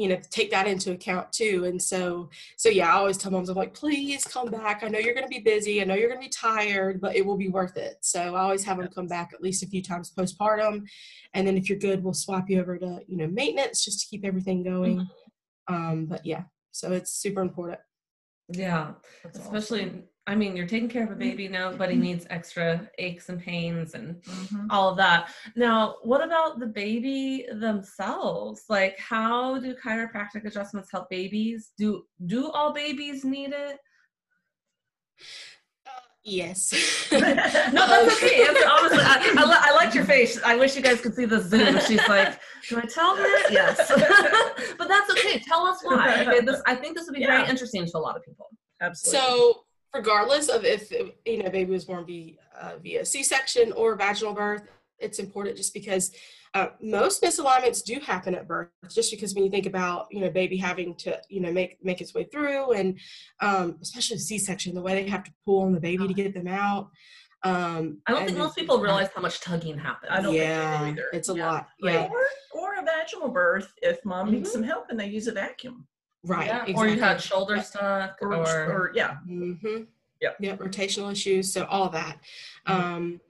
[0.00, 1.64] you know take that into account too.
[1.66, 4.82] And so so yeah i always tell moms i'm like please come back.
[4.82, 5.80] I know you're going to be busy.
[5.80, 7.98] I know you're going to be tired but it will be worth it.
[8.00, 10.86] So i always have them come back at least a few times postpartum.
[11.34, 14.06] And then if you're good we'll swap you over to you know maintenance just to
[14.08, 14.98] keep everything going.
[14.98, 15.74] Mm-hmm.
[15.74, 17.80] um but yeah so it's super important.
[18.48, 18.92] Yeah.
[19.22, 20.02] That's especially awesome.
[20.30, 21.18] I mean, you're taking care of a mm-hmm.
[21.18, 21.48] baby.
[21.48, 24.66] now, but he needs extra aches and pains and mm-hmm.
[24.70, 25.32] all of that.
[25.56, 28.62] Now, what about the baby themselves?
[28.68, 31.72] Like, how do chiropractic adjustments help babies?
[31.76, 33.78] Do do all babies need it?
[36.22, 37.08] Yes.
[37.12, 38.46] no, that's okay.
[38.46, 40.40] Honestly, I, I, I liked your face.
[40.44, 41.80] I wish you guys could see the Zoom.
[41.80, 42.38] She's like,
[42.68, 43.78] "Do I tell her?" Yes.
[44.78, 45.40] but that's okay.
[45.40, 46.24] Tell us why.
[46.24, 47.38] Okay, this I think this would be yeah.
[47.38, 48.46] very interesting to a lot of people.
[48.80, 49.28] Absolutely.
[49.28, 50.92] So regardless of if
[51.24, 54.62] you know baby was born via, uh, via c-section or vaginal birth
[54.98, 56.12] it's important just because
[56.54, 60.30] uh, most misalignments do happen at birth just because when you think about you know
[60.30, 62.98] baby having to you know make make its way through and
[63.40, 66.48] um, especially c-section the way they have to pull on the baby to get them
[66.48, 66.90] out
[67.42, 70.98] um, i don't think most people realize how much tugging happens i don't yeah, think
[70.98, 71.50] either it's a yeah.
[71.50, 74.36] lot yeah or, or a vaginal birth if mom mm-hmm.
[74.36, 75.86] needs some help and they use a vacuum
[76.24, 76.46] Right.
[76.46, 76.62] Yeah.
[76.62, 76.74] Exactly.
[76.74, 77.62] Or you had shoulder yeah.
[77.62, 79.16] stuck or, or, or yeah.
[79.28, 79.84] Mm-hmm.
[80.20, 80.30] Yeah.
[80.38, 80.56] Yeah.
[80.56, 81.52] Rotational issues.
[81.52, 82.18] So all that.
[82.68, 82.80] Mm-hmm.
[82.80, 83.20] Um,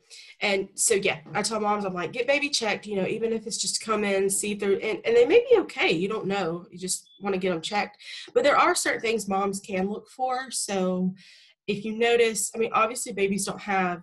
[0.40, 3.46] and so yeah, I tell moms, I'm like, get baby checked, you know, even if
[3.46, 5.92] it's just come in, see through and, and they may be okay.
[5.92, 6.66] You don't know.
[6.70, 7.98] You just want to get them checked.
[8.34, 10.50] But there are certain things moms can look for.
[10.50, 11.14] So
[11.66, 14.02] if you notice, I mean, obviously babies don't have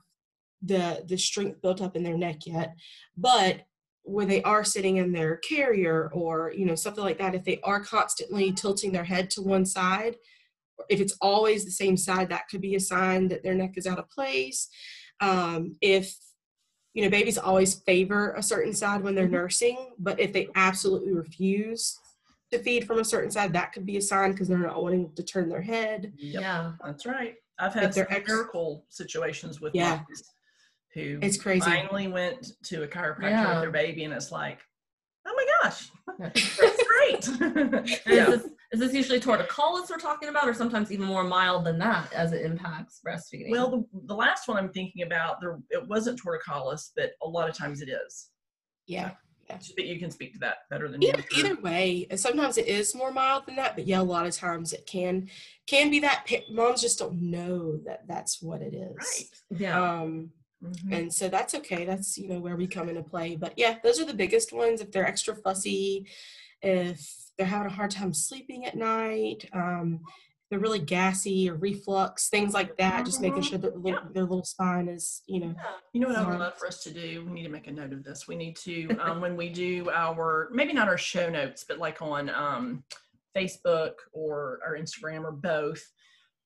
[0.63, 2.75] the the strength built up in their neck yet,
[3.15, 3.61] but
[4.07, 7.59] where they are sitting in their carrier or you know something like that if they
[7.63, 10.15] are constantly tilting their head to one side
[10.89, 13.87] if it's always the same side that could be a sign that their neck is
[13.87, 14.69] out of place.
[15.19, 16.15] Um, if
[16.93, 19.35] you know babies always favor a certain side when they're mm-hmm.
[19.35, 21.95] nursing but if they absolutely refuse
[22.51, 25.11] to feed from a certain side that could be a sign because they're not wanting
[25.15, 26.13] to turn their head.
[26.17, 26.41] Yep.
[26.41, 26.71] yeah.
[26.83, 27.35] That's right.
[27.59, 30.01] I've had some ex- miracle situations with yeah
[30.97, 31.61] who it's crazy.
[31.61, 33.53] finally went to a chiropractor yeah.
[33.53, 34.59] with their baby, and it's like,
[35.27, 37.29] oh my gosh, that's great.
[38.07, 38.31] yeah.
[38.31, 41.77] Is this, is this usually torticollis we're talking about, or sometimes even more mild than
[41.79, 43.51] that as it impacts breastfeeding?
[43.51, 47.49] Well, the, the last one I'm thinking about, there it wasn't torticollis, but a lot
[47.49, 48.29] of times it is.
[48.87, 49.11] Yeah.
[49.49, 49.59] Yeah.
[49.75, 52.07] But you can speak to that better than either, either way.
[52.15, 55.29] Sometimes it is more mild than that, but yeah, a lot of times it can
[55.67, 56.25] can be that.
[56.51, 58.95] Moms just don't know that that's what it is.
[58.97, 59.59] Right.
[59.61, 60.01] Yeah.
[60.01, 60.31] Um,
[60.63, 60.93] Mm-hmm.
[60.93, 61.85] And so that's okay.
[61.85, 63.35] That's, you know, where we come into play.
[63.35, 64.81] But yeah, those are the biggest ones.
[64.81, 66.07] If they're extra fussy,
[66.61, 69.99] if they're having a hard time sleeping at night, um,
[70.49, 73.49] they're really gassy or reflux, things like that, just making mm-hmm.
[73.49, 75.53] sure that their, their little spine is, you know.
[75.55, 75.71] Yeah.
[75.93, 77.25] You know what I would love for us to do?
[77.25, 78.27] We need to make a note of this.
[78.27, 82.01] We need to, um, when we do our, maybe not our show notes, but like
[82.01, 82.83] on um,
[83.35, 85.83] Facebook or our Instagram or both,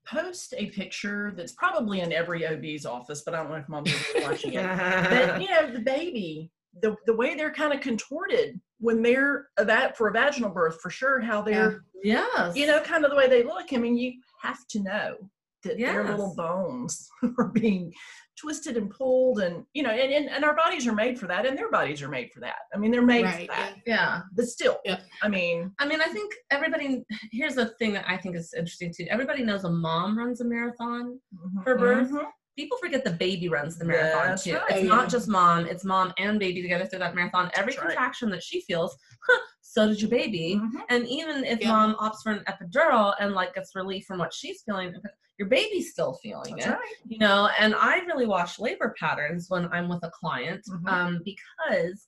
[0.05, 3.93] post a picture that's probably in every OB's office, but I don't know if mom's
[4.21, 4.63] watching it.
[4.63, 9.97] but you know, the baby, the the way they're kind of contorted when they're that
[9.97, 12.25] for a vaginal birth, for sure, how they're yeah.
[12.35, 13.73] yes, you know, kind of the way they look.
[13.73, 15.15] I mean, you have to know
[15.63, 15.93] that yes.
[15.93, 17.93] their little bones are being
[18.37, 21.45] twisted and pulled and you know and, and, and our bodies are made for that
[21.45, 23.49] and their bodies are made for that i mean they're made right.
[23.49, 24.99] for that yeah but still yeah.
[25.21, 28.93] i mean i mean i think everybody here's the thing that i think is interesting
[28.95, 31.61] too everybody knows a mom runs a marathon mm-hmm.
[31.61, 32.25] for birth mm-hmm.
[32.57, 34.63] people forget the baby runs the marathon That's too right.
[34.71, 38.29] it's not just mom it's mom and baby together through that marathon every That's contraction
[38.29, 38.35] right.
[38.35, 38.95] that she feels
[39.27, 40.79] huh, so did your baby mm-hmm.
[40.89, 41.69] and even if yeah.
[41.69, 44.93] mom opts for an epidural and like gets relief from what she's feeling
[45.39, 46.95] your baby's still feeling That's it right.
[47.07, 50.87] you know and i really watch labor patterns when i'm with a client mm-hmm.
[50.87, 52.07] um, because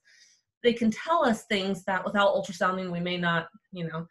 [0.61, 4.05] they can tell us things that without ultrasounding we may not you know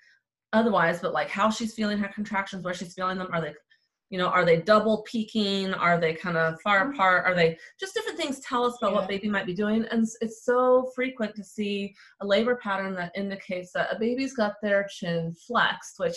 [0.54, 3.52] otherwise but like how she's feeling her contractions where she's feeling them are they
[4.12, 6.92] you know are they double peaking are they kind of far mm-hmm.
[6.92, 8.98] apart are they just different things tell us about yeah.
[8.98, 13.10] what baby might be doing and it's so frequent to see a labor pattern that
[13.16, 16.16] indicates that a baby's got their chin flexed which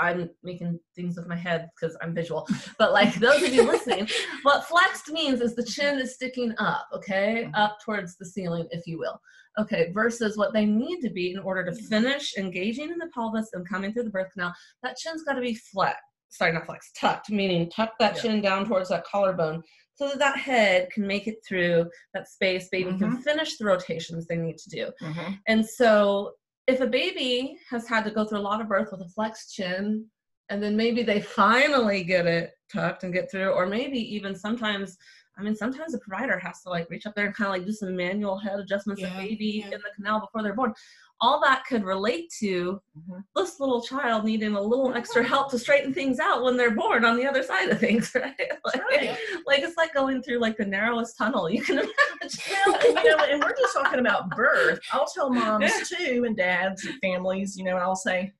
[0.00, 2.48] I'm making things with my head because I'm visual.
[2.78, 4.08] But like those of you listening,
[4.42, 7.54] what flexed means is the chin is sticking up, okay, mm-hmm.
[7.56, 9.20] up towards the ceiling, if you will.
[9.58, 13.48] Okay, versus what they need to be in order to finish engaging in the pelvis
[13.54, 14.54] and coming through the birth canal.
[14.84, 15.96] That chin's got to be flat.
[16.30, 18.22] Sorry, not flex, tucked, meaning tuck that yeah.
[18.22, 19.62] chin down towards that collarbone
[19.98, 22.98] so that that head can make it through that space baby mm-hmm.
[22.98, 25.32] can finish the rotations they need to do mm-hmm.
[25.48, 26.32] and so
[26.66, 29.54] if a baby has had to go through a lot of birth with a flexed
[29.54, 30.04] chin
[30.50, 34.96] and then maybe they finally get it tucked and get through or maybe even sometimes
[35.38, 37.66] i mean sometimes the provider has to like reach up there and kind of like
[37.66, 39.66] do some manual head adjustments yeah, baby yeah.
[39.66, 40.74] in the canal before they're born
[41.20, 43.20] all that could relate to mm-hmm.
[43.34, 47.04] this little child needing a little extra help to straighten things out when they're born
[47.04, 48.34] on the other side of things, right?
[48.64, 49.16] Like, right.
[49.46, 51.78] like it's like going through like the narrowest tunnel you can
[52.22, 52.84] imagine.
[52.94, 54.78] You know, and we're just talking about birth.
[54.92, 58.32] I'll tell moms too and dads and families, you know, and I'll say,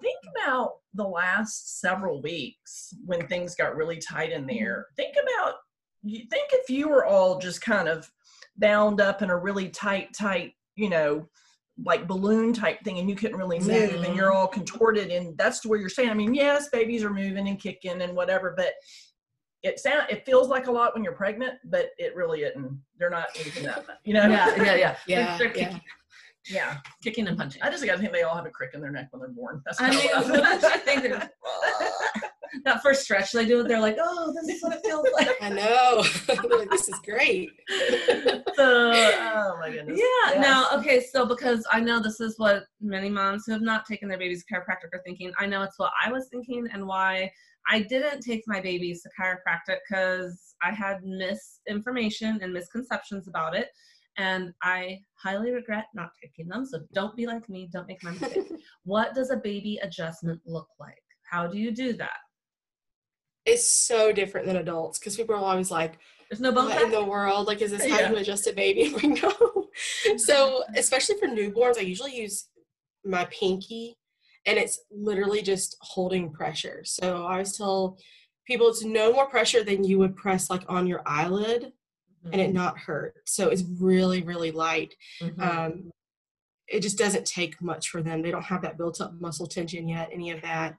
[0.00, 4.86] think about the last several weeks when things got really tight in there.
[4.96, 5.54] Think about
[6.06, 8.10] you think if you were all just kind of
[8.56, 11.28] bound up in a really tight, tight, you know,
[11.84, 14.04] like balloon type thing and you couldn't really move mm-hmm.
[14.04, 17.48] and you're all contorted and that's where you're saying i mean yes babies are moving
[17.48, 18.72] and kicking and whatever but
[19.66, 22.80] it sound it feels like a lot when you're pregnant but it really isn't.
[22.98, 24.26] They're not moving that much you know?
[24.26, 24.96] Yeah yeah yeah.
[25.06, 25.78] Yeah, they're, they're yeah.
[26.48, 26.76] yeah.
[27.02, 27.26] kicking.
[27.26, 27.62] And punching.
[27.62, 29.62] I just gotta think they all have a crick in their neck when they're born.
[29.64, 31.04] That's i mean I think
[32.64, 35.36] that first stretch they do it, they're like, oh, this is what it feels like.
[35.40, 36.02] I know.
[36.70, 37.50] this is great.
[38.54, 39.98] so, oh my goodness.
[39.98, 40.34] Yeah.
[40.34, 40.40] Yes.
[40.40, 44.08] Now, okay, so because I know this is what many moms who have not taken
[44.08, 47.30] their babies to chiropractic are thinking, I know it's what I was thinking and why
[47.68, 53.68] I didn't take my babies to chiropractic because I had misinformation and misconceptions about it.
[54.18, 56.64] And I highly regret not taking them.
[56.64, 57.68] So don't be like me.
[57.70, 58.50] Don't make my mistake.
[58.84, 60.94] what does a baby adjustment look like?
[61.30, 62.16] How do you do that?
[63.46, 66.90] Is so different than adults because people are always like, there's no bone what in
[66.90, 67.46] the world?
[67.46, 68.94] Like, is this how you adjust a baby?
[69.02, 69.68] We know.
[70.16, 72.48] so, especially for newborns, I usually use
[73.04, 73.96] my pinky
[74.46, 76.82] and it's literally just holding pressure.
[76.84, 77.96] So, I always tell
[78.46, 82.32] people it's no more pressure than you would press like on your eyelid mm-hmm.
[82.32, 82.56] and it mm-hmm.
[82.56, 83.14] not hurt.
[83.26, 84.94] So, it's really, really light.
[85.22, 85.40] Mm-hmm.
[85.40, 85.90] Um,
[86.66, 88.22] it just doesn't take much for them.
[88.22, 90.76] They don't have that built up muscle tension yet, any of that.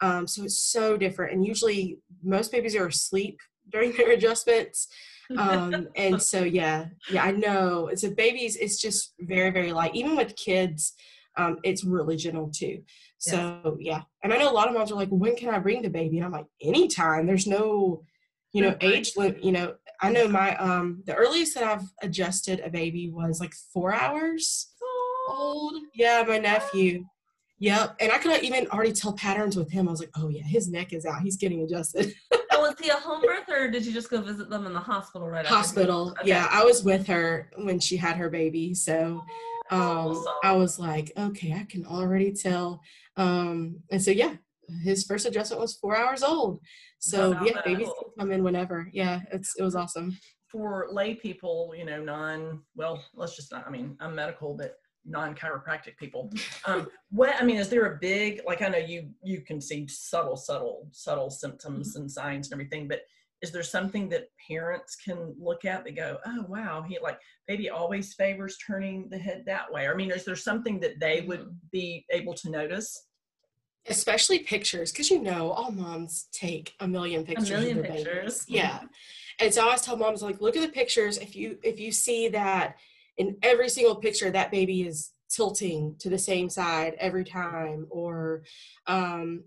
[0.00, 1.34] Um, so it's so different.
[1.34, 3.38] And usually most babies are asleep
[3.70, 4.88] during their adjustments.
[5.36, 7.88] Um, and so, yeah, yeah, I know.
[7.88, 9.94] It's a babies, it's just very, very light.
[9.94, 10.94] Even with kids,
[11.36, 12.82] um, it's really gentle too.
[13.18, 14.02] So, yeah.
[14.24, 16.16] And I know a lot of moms are like, when can I bring the baby?
[16.16, 17.26] And I'm like, anytime.
[17.26, 18.02] There's no,
[18.52, 19.44] you know, age limit.
[19.44, 23.52] You know, I know my, um, the earliest that I've adjusted a baby was like
[23.72, 24.70] four hours
[25.30, 25.74] old.
[25.94, 27.04] Yeah, my nephew.
[27.60, 27.96] Yep.
[28.00, 29.86] And I could even already tell patterns with him.
[29.86, 31.20] I was like, oh yeah, his neck is out.
[31.20, 32.14] He's getting adjusted.
[32.32, 34.80] oh, was he a home birth or did you just go visit them in the
[34.80, 35.54] hospital right after?
[35.54, 36.14] Hospital.
[36.20, 36.28] Okay.
[36.28, 36.48] Yeah.
[36.50, 38.74] I was with her when she had her baby.
[38.74, 39.22] So
[39.70, 40.32] um, awesome.
[40.42, 42.80] I was like, okay, I can already tell.
[43.16, 44.34] Um, and so yeah,
[44.82, 46.60] his first adjustment was four hours old.
[46.98, 48.88] So yeah, babies can come in whenever.
[48.92, 50.18] Yeah, it's it was awesome.
[50.48, 54.76] For lay people, you know, non well, let's just not I mean, I'm medical, but
[55.04, 56.30] non-chiropractic people.
[56.64, 59.86] Um what i mean is there a big like i know you you can see
[59.88, 62.02] subtle subtle subtle symptoms mm-hmm.
[62.02, 63.00] and signs and everything but
[63.42, 67.18] is there something that parents can look at that go oh wow he like
[67.50, 69.88] baby always favors turning the head that way.
[69.88, 71.66] I mean is there something that they would mm-hmm.
[71.72, 73.06] be able to notice?
[73.88, 78.44] Especially pictures because you know all moms take a million pictures a million pictures.
[78.46, 78.82] Yeah.
[79.40, 81.18] And so i always tell moms like look at the pictures.
[81.18, 82.76] If you if you see that
[83.18, 88.42] in every single picture that baby is tilting to the same side every time or
[88.86, 89.44] um,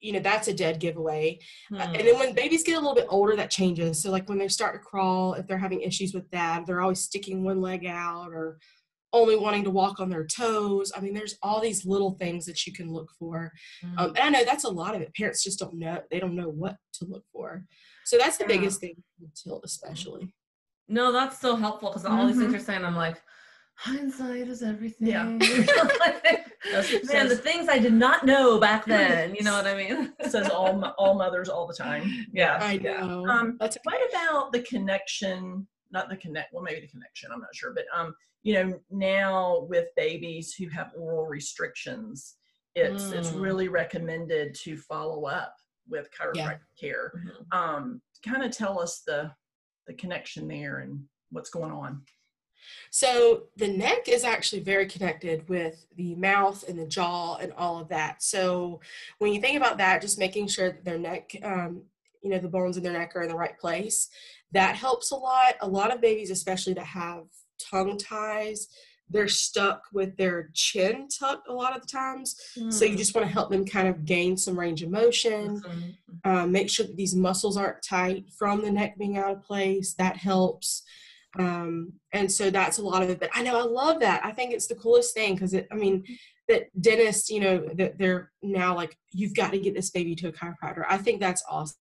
[0.00, 1.38] you know that's a dead giveaway.
[1.72, 2.20] Uh, and then hmm.
[2.20, 4.00] when babies get a little bit older that changes.
[4.00, 7.00] So like when they start to crawl if they're having issues with that they're always
[7.00, 8.58] sticking one leg out or
[9.12, 10.92] only wanting to walk on their toes.
[10.96, 13.52] I mean there's all these little things that you can look for.
[13.84, 13.98] Mm.
[13.98, 15.14] um, and i know that's a lot of it.
[15.14, 17.64] Parents just don't know they don't know what to look for.
[18.04, 18.56] So that's the yeah.
[18.56, 20.32] biggest thing with tilt especially
[20.88, 22.26] no, that's so helpful because all mm-hmm.
[22.28, 22.52] these things mm-hmm.
[22.52, 23.22] you're saying, I'm like,
[23.78, 25.08] hindsight is everything.
[25.08, 25.24] Yeah.
[27.12, 29.34] Man, the things I did not know back then.
[29.34, 30.12] You know what I mean?
[30.28, 32.26] Says all all mothers all the time.
[32.32, 32.58] Yeah.
[32.60, 33.26] I know.
[33.26, 35.66] Um, That's what about the connection?
[35.90, 36.52] Not the connect.
[36.52, 37.30] Well, maybe the connection.
[37.32, 42.36] I'm not sure, but um, you know, now with babies who have oral restrictions,
[42.74, 43.12] it's mm.
[43.12, 45.54] it's really recommended to follow up
[45.88, 46.88] with chiropractic yeah.
[46.88, 47.12] care.
[47.16, 47.58] Mm-hmm.
[47.58, 49.30] Um, kind of tell us the
[49.88, 52.02] the connection there and what's going on?
[52.90, 57.80] So the neck is actually very connected with the mouth and the jaw and all
[57.80, 58.22] of that.
[58.22, 58.80] So
[59.18, 61.82] when you think about that, just making sure that their neck, um,
[62.22, 64.10] you know, the bones in their neck are in the right place,
[64.52, 65.54] that helps a lot.
[65.60, 67.24] A lot of babies, especially that have
[67.58, 68.68] tongue ties,
[69.10, 72.36] they're stuck with their chin tucked a lot of the times.
[72.58, 72.72] Mm.
[72.72, 72.98] So you mm.
[72.98, 75.60] just want to help them kind of gain some range of motion.
[75.60, 76.30] Mm-hmm.
[76.30, 79.94] Um, make sure that these muscles aren't tight from the neck being out of place.
[79.94, 80.82] That helps.
[81.38, 83.20] Um, and so that's a lot of it.
[83.20, 84.24] But I know I love that.
[84.24, 86.04] I think it's the coolest thing because I mean,
[86.48, 90.28] that dentists, you know, that they're now like, you've got to get this baby to
[90.28, 90.84] a chiropractor.
[90.88, 91.76] I think that's awesome.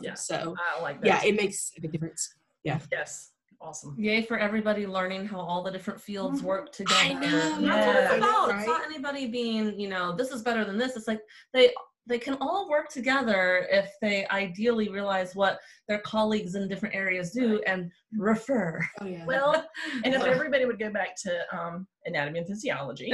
[0.00, 0.14] Yeah.
[0.14, 1.06] So I like that.
[1.06, 2.32] Yeah, it makes a big difference.
[2.62, 2.78] Yeah.
[2.92, 3.31] Yes
[3.62, 3.94] awesome.
[3.98, 6.44] Yay for everybody learning how all the different fields Mhm.
[6.44, 7.00] work together.
[7.00, 7.20] I know,
[7.66, 8.48] That's what it's about.
[8.50, 8.58] Right?
[8.58, 10.96] It's not anybody being, you know, this is better than this.
[10.96, 11.20] It's like
[11.52, 11.72] they
[12.08, 17.30] they can all work together if they ideally realize what their colleagues in different areas
[17.30, 18.84] do and refer.
[19.00, 19.24] Oh yeah.
[19.24, 19.64] Well,
[20.04, 23.12] and if everybody would go back to um, anatomy and physiology,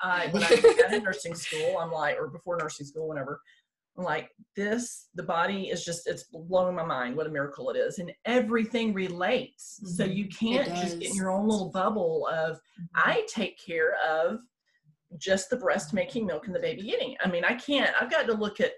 [0.00, 3.40] I, when I got in nursing school, I'm like, or before nursing school, whenever,
[3.98, 7.76] I'm like, this, the body is just, it's blowing my mind what a miracle it
[7.76, 7.98] is.
[7.98, 9.80] And everything relates.
[9.96, 10.16] So Mhm.
[10.16, 12.58] you can't just get in your own little bubble of,
[12.94, 14.40] I take care of
[15.18, 17.16] just the breast making milk and the baby eating.
[17.22, 18.72] I mean, I can't, I've got to look at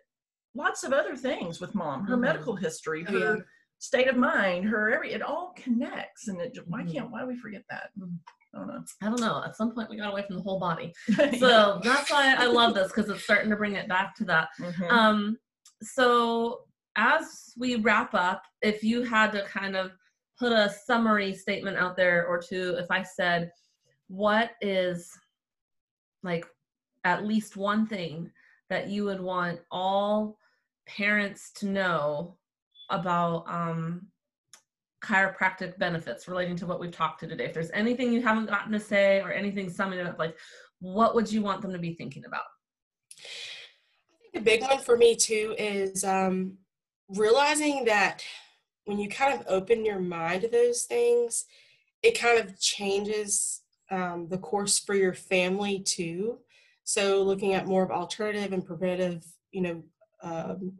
[0.57, 2.21] lots of other things with mom, her Mhm.
[2.23, 3.43] medical history, Oh, her yeah.
[3.79, 6.27] state of mind, her every, it all connects.
[6.27, 6.93] And it, why Mhm.
[6.93, 7.91] can't, why do we forget that?
[8.55, 8.85] I don't know.
[9.03, 9.43] I don't know.
[9.45, 10.93] At some point, we got away from the whole body.
[11.39, 14.49] So that's why I love this because it's starting to bring it back to that.
[14.61, 14.91] Mhm.
[14.91, 15.39] Um,
[15.83, 16.61] so
[16.97, 19.93] as we wrap up, if you had to kind of
[20.39, 23.51] put a summary statement out there or two, if I said,
[24.09, 25.11] what is
[26.23, 26.47] like
[27.05, 28.31] at least one thing
[28.71, 30.39] that you would want all
[30.87, 32.37] parents to know
[32.91, 34.07] about um,
[35.05, 37.45] chiropractic benefits relating to what we've talked to today?
[37.45, 40.37] If there's anything you haven't gotten to say or anything summing it up, like
[40.81, 42.45] what would you want them to be thinking about?
[43.13, 46.55] I think the big one for me too is um,
[47.09, 48.25] realizing that
[48.85, 51.45] when you kind of open your mind to those things,
[52.03, 56.39] it kind of changes um, the course for your family too.
[56.85, 59.83] So looking at more of alternative and preventative, you know,
[60.23, 60.73] um,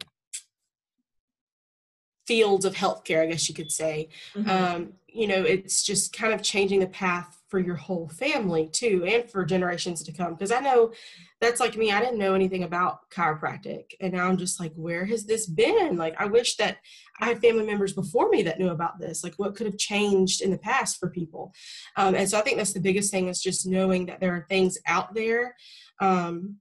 [2.27, 4.09] fields of healthcare, I guess you could say.
[4.35, 4.47] Mhm.
[4.47, 9.05] Um, you know, it's just kind of changing the path for your whole family too,
[9.07, 10.33] and for generations to come.
[10.33, 10.91] Because I know
[11.39, 13.91] that's like me, I didn't know anything about chiropractic.
[14.01, 15.95] And now I'm just like, where has this been?
[15.95, 16.77] Like, I wish that
[17.21, 19.23] I had family members before me that knew about this.
[19.23, 21.53] Like, what could have changed in the past for people?
[21.95, 24.45] Um, and so I think that's the biggest thing is just knowing that there are
[24.49, 25.55] things out there.
[25.99, 26.57] Um,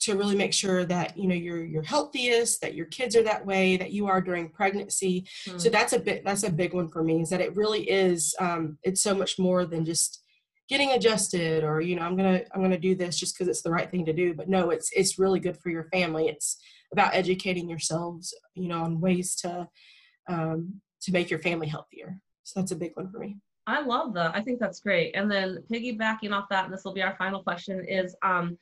[0.00, 3.44] to really make sure that you know you're you're healthiest that your kids are that
[3.44, 5.26] way that you are during pregnancy.
[5.56, 8.34] So that's a bit that's a big one for me is that it really is
[8.38, 10.22] um, it's so much more than just
[10.68, 13.70] getting adjusted or you know i'm gonna i'm gonna do this just because it's the
[13.70, 14.34] right thing to do.
[14.34, 16.28] But no it's it's really good for your family.
[16.28, 16.58] It's
[16.92, 19.68] about educating yourselves you know on ways to
[20.28, 22.20] um, to make your family healthier.
[22.44, 23.38] So that's a big one for me.
[23.66, 24.34] I love that.
[24.34, 25.14] I think that's great.
[25.14, 28.56] And then piggybacking off that, and this will be our final question, is um,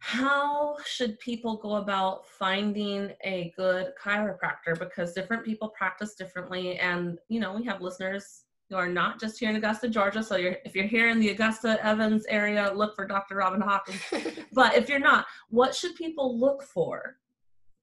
[0.00, 4.78] how should people go about finding a good chiropractor?
[4.78, 9.38] Because different people practice differently, and you know we have listeners who are not just
[9.38, 10.22] here in Augusta, Georgia.
[10.22, 13.36] So you're, if you're here in the Augusta Evans area, look for Dr.
[13.36, 14.00] Robyn Hawkins.
[14.52, 17.16] but if you're not, what should people look for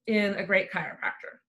[0.07, 1.39] in a great chiropractor?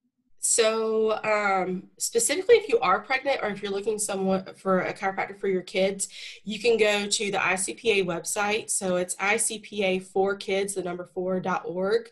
[0.49, 5.36] So, um, specifically, if you are pregnant or if you're looking someone for a chiropractor
[5.36, 6.09] for your kids,
[6.44, 8.70] you can go to the ICPA website.
[8.70, 12.11] So it's ICPA for kids, the number four dot org,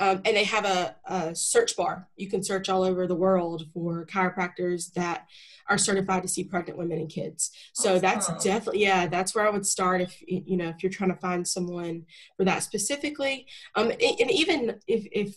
[0.00, 2.08] um, and they have a, a search bar.
[2.16, 5.28] You can search all over the world for chiropractors that
[5.68, 7.52] are certified to see pregnant women and kids.
[7.72, 11.10] So that's definitely yeah, that's where I would start if you know if you're trying
[11.10, 12.06] to find someone
[12.36, 13.46] for that specifically.
[13.76, 15.36] Um, and and even if if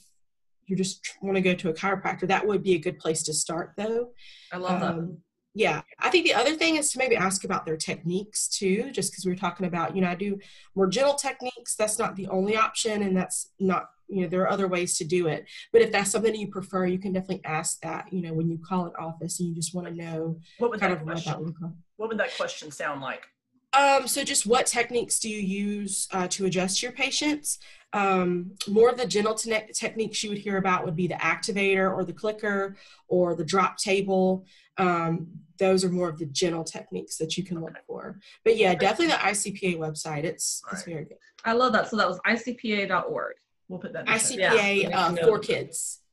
[0.70, 3.34] you just want to go to a chiropractor, that would be a good place to
[3.34, 4.10] start though.
[4.52, 4.92] I love that.
[4.92, 5.18] Um,
[5.56, 9.12] yeah, I think the other thing is to maybe ask about their techniques too, just
[9.12, 10.38] because we were talking about, you know, I do
[10.76, 11.76] more gentle techniques.
[11.76, 15.04] That's not the only option, and that's not, you know, there are other ways to
[15.04, 15.46] do it.
[15.74, 18.48] But if that's something that you prefer, you can definitely ask that, you know, when
[18.48, 21.08] you call an office and you just want to know what would kind that of
[21.08, 21.44] what that question?
[21.44, 21.72] look like.
[21.98, 23.28] What would that question sound like?
[23.74, 27.60] Um, so just what techniques do you use uh, to adjust your patients?
[27.94, 31.92] Um, more of the gentle te- techniques you would hear about would be the activator
[31.92, 32.76] or the clicker
[33.08, 34.46] or the drop table.
[34.78, 38.20] Um, those are more of the gentle techniques that you can look for.
[38.44, 40.24] But yeah, definitely the ICPA website.
[40.24, 41.18] It's it's very good.
[41.46, 41.90] I love that.
[41.90, 43.36] So that was icpa.org.
[43.68, 44.02] We'll put that.
[44.02, 44.12] in the.
[44.12, 45.00] ICPA Yeah.
[45.00, 45.40] uh, for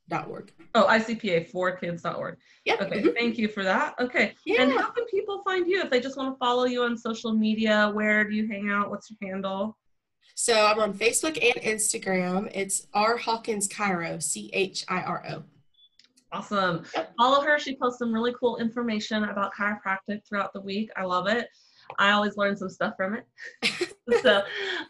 [0.09, 0.53] kids.org.
[0.75, 2.37] Oh, icpa4kids.org.
[2.65, 2.81] Yep.
[2.83, 3.15] Okay, mhm.
[3.15, 3.95] thank you for that.
[4.01, 4.35] Okay.
[4.45, 4.63] Yeah.
[4.63, 7.33] And how can people find you if they just want to follow you on social
[7.33, 7.91] media?
[7.95, 8.91] Where do you hang out?
[8.91, 9.77] What's your handle?
[10.35, 12.51] So I'm on Facebook and Instagram.
[12.55, 15.45] It's R Hawkins Chiro, C H I R O.
[16.33, 16.85] Awesome.
[16.95, 17.15] Yep.
[17.17, 17.59] Follow her.
[17.59, 20.91] She posts some really cool information about chiropractic throughout the week.
[20.97, 21.49] I love it.
[21.99, 23.25] I always learn some stuff from it.
[24.23, 24.43] so,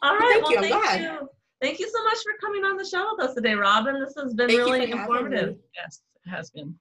[0.03, 0.43] all right.
[0.43, 0.81] Thank well, you.
[0.81, 1.29] Thank you.
[1.61, 3.99] Thank you so much for coming on the show with us today, Robyn.
[3.99, 5.57] This has been Thank really informative.
[5.75, 6.75] Yes, it has been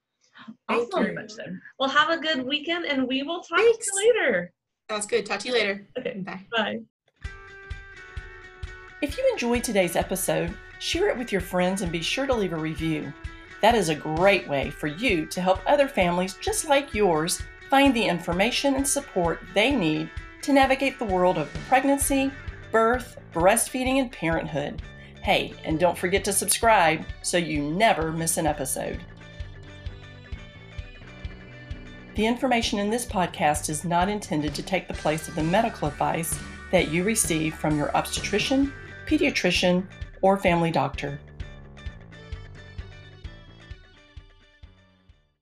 [0.68, 1.04] Thank Awesome.
[1.04, 1.44] very much so.
[1.80, 3.86] Well, have a good weekend, and we will talk Thanks.
[3.86, 4.54] to you later.
[4.90, 5.26] Sounds good.
[5.26, 5.88] Talk to you later.
[5.98, 6.20] Okay.
[6.20, 6.46] Bye.
[6.52, 6.80] Bye.
[9.02, 12.54] If you enjoyed today's episode, share it with your friends and be sure to leave
[12.54, 13.14] a review.
[13.62, 17.94] That is a great way for you to help other families just like yours find
[17.94, 20.10] the information and support they need
[20.44, 22.32] to navigate the world of pregnancy,
[22.72, 24.82] birth, breastfeeding, and parenthood.
[25.22, 29.00] Hey, and don't forget to subscribe so you never miss an episode.
[32.16, 35.88] The information in this podcast is not intended to take the place of the medical
[35.88, 36.40] advice
[36.72, 38.72] that you receive from your obstetrician,
[39.06, 39.86] pediatrician,
[40.22, 41.20] or family doctor.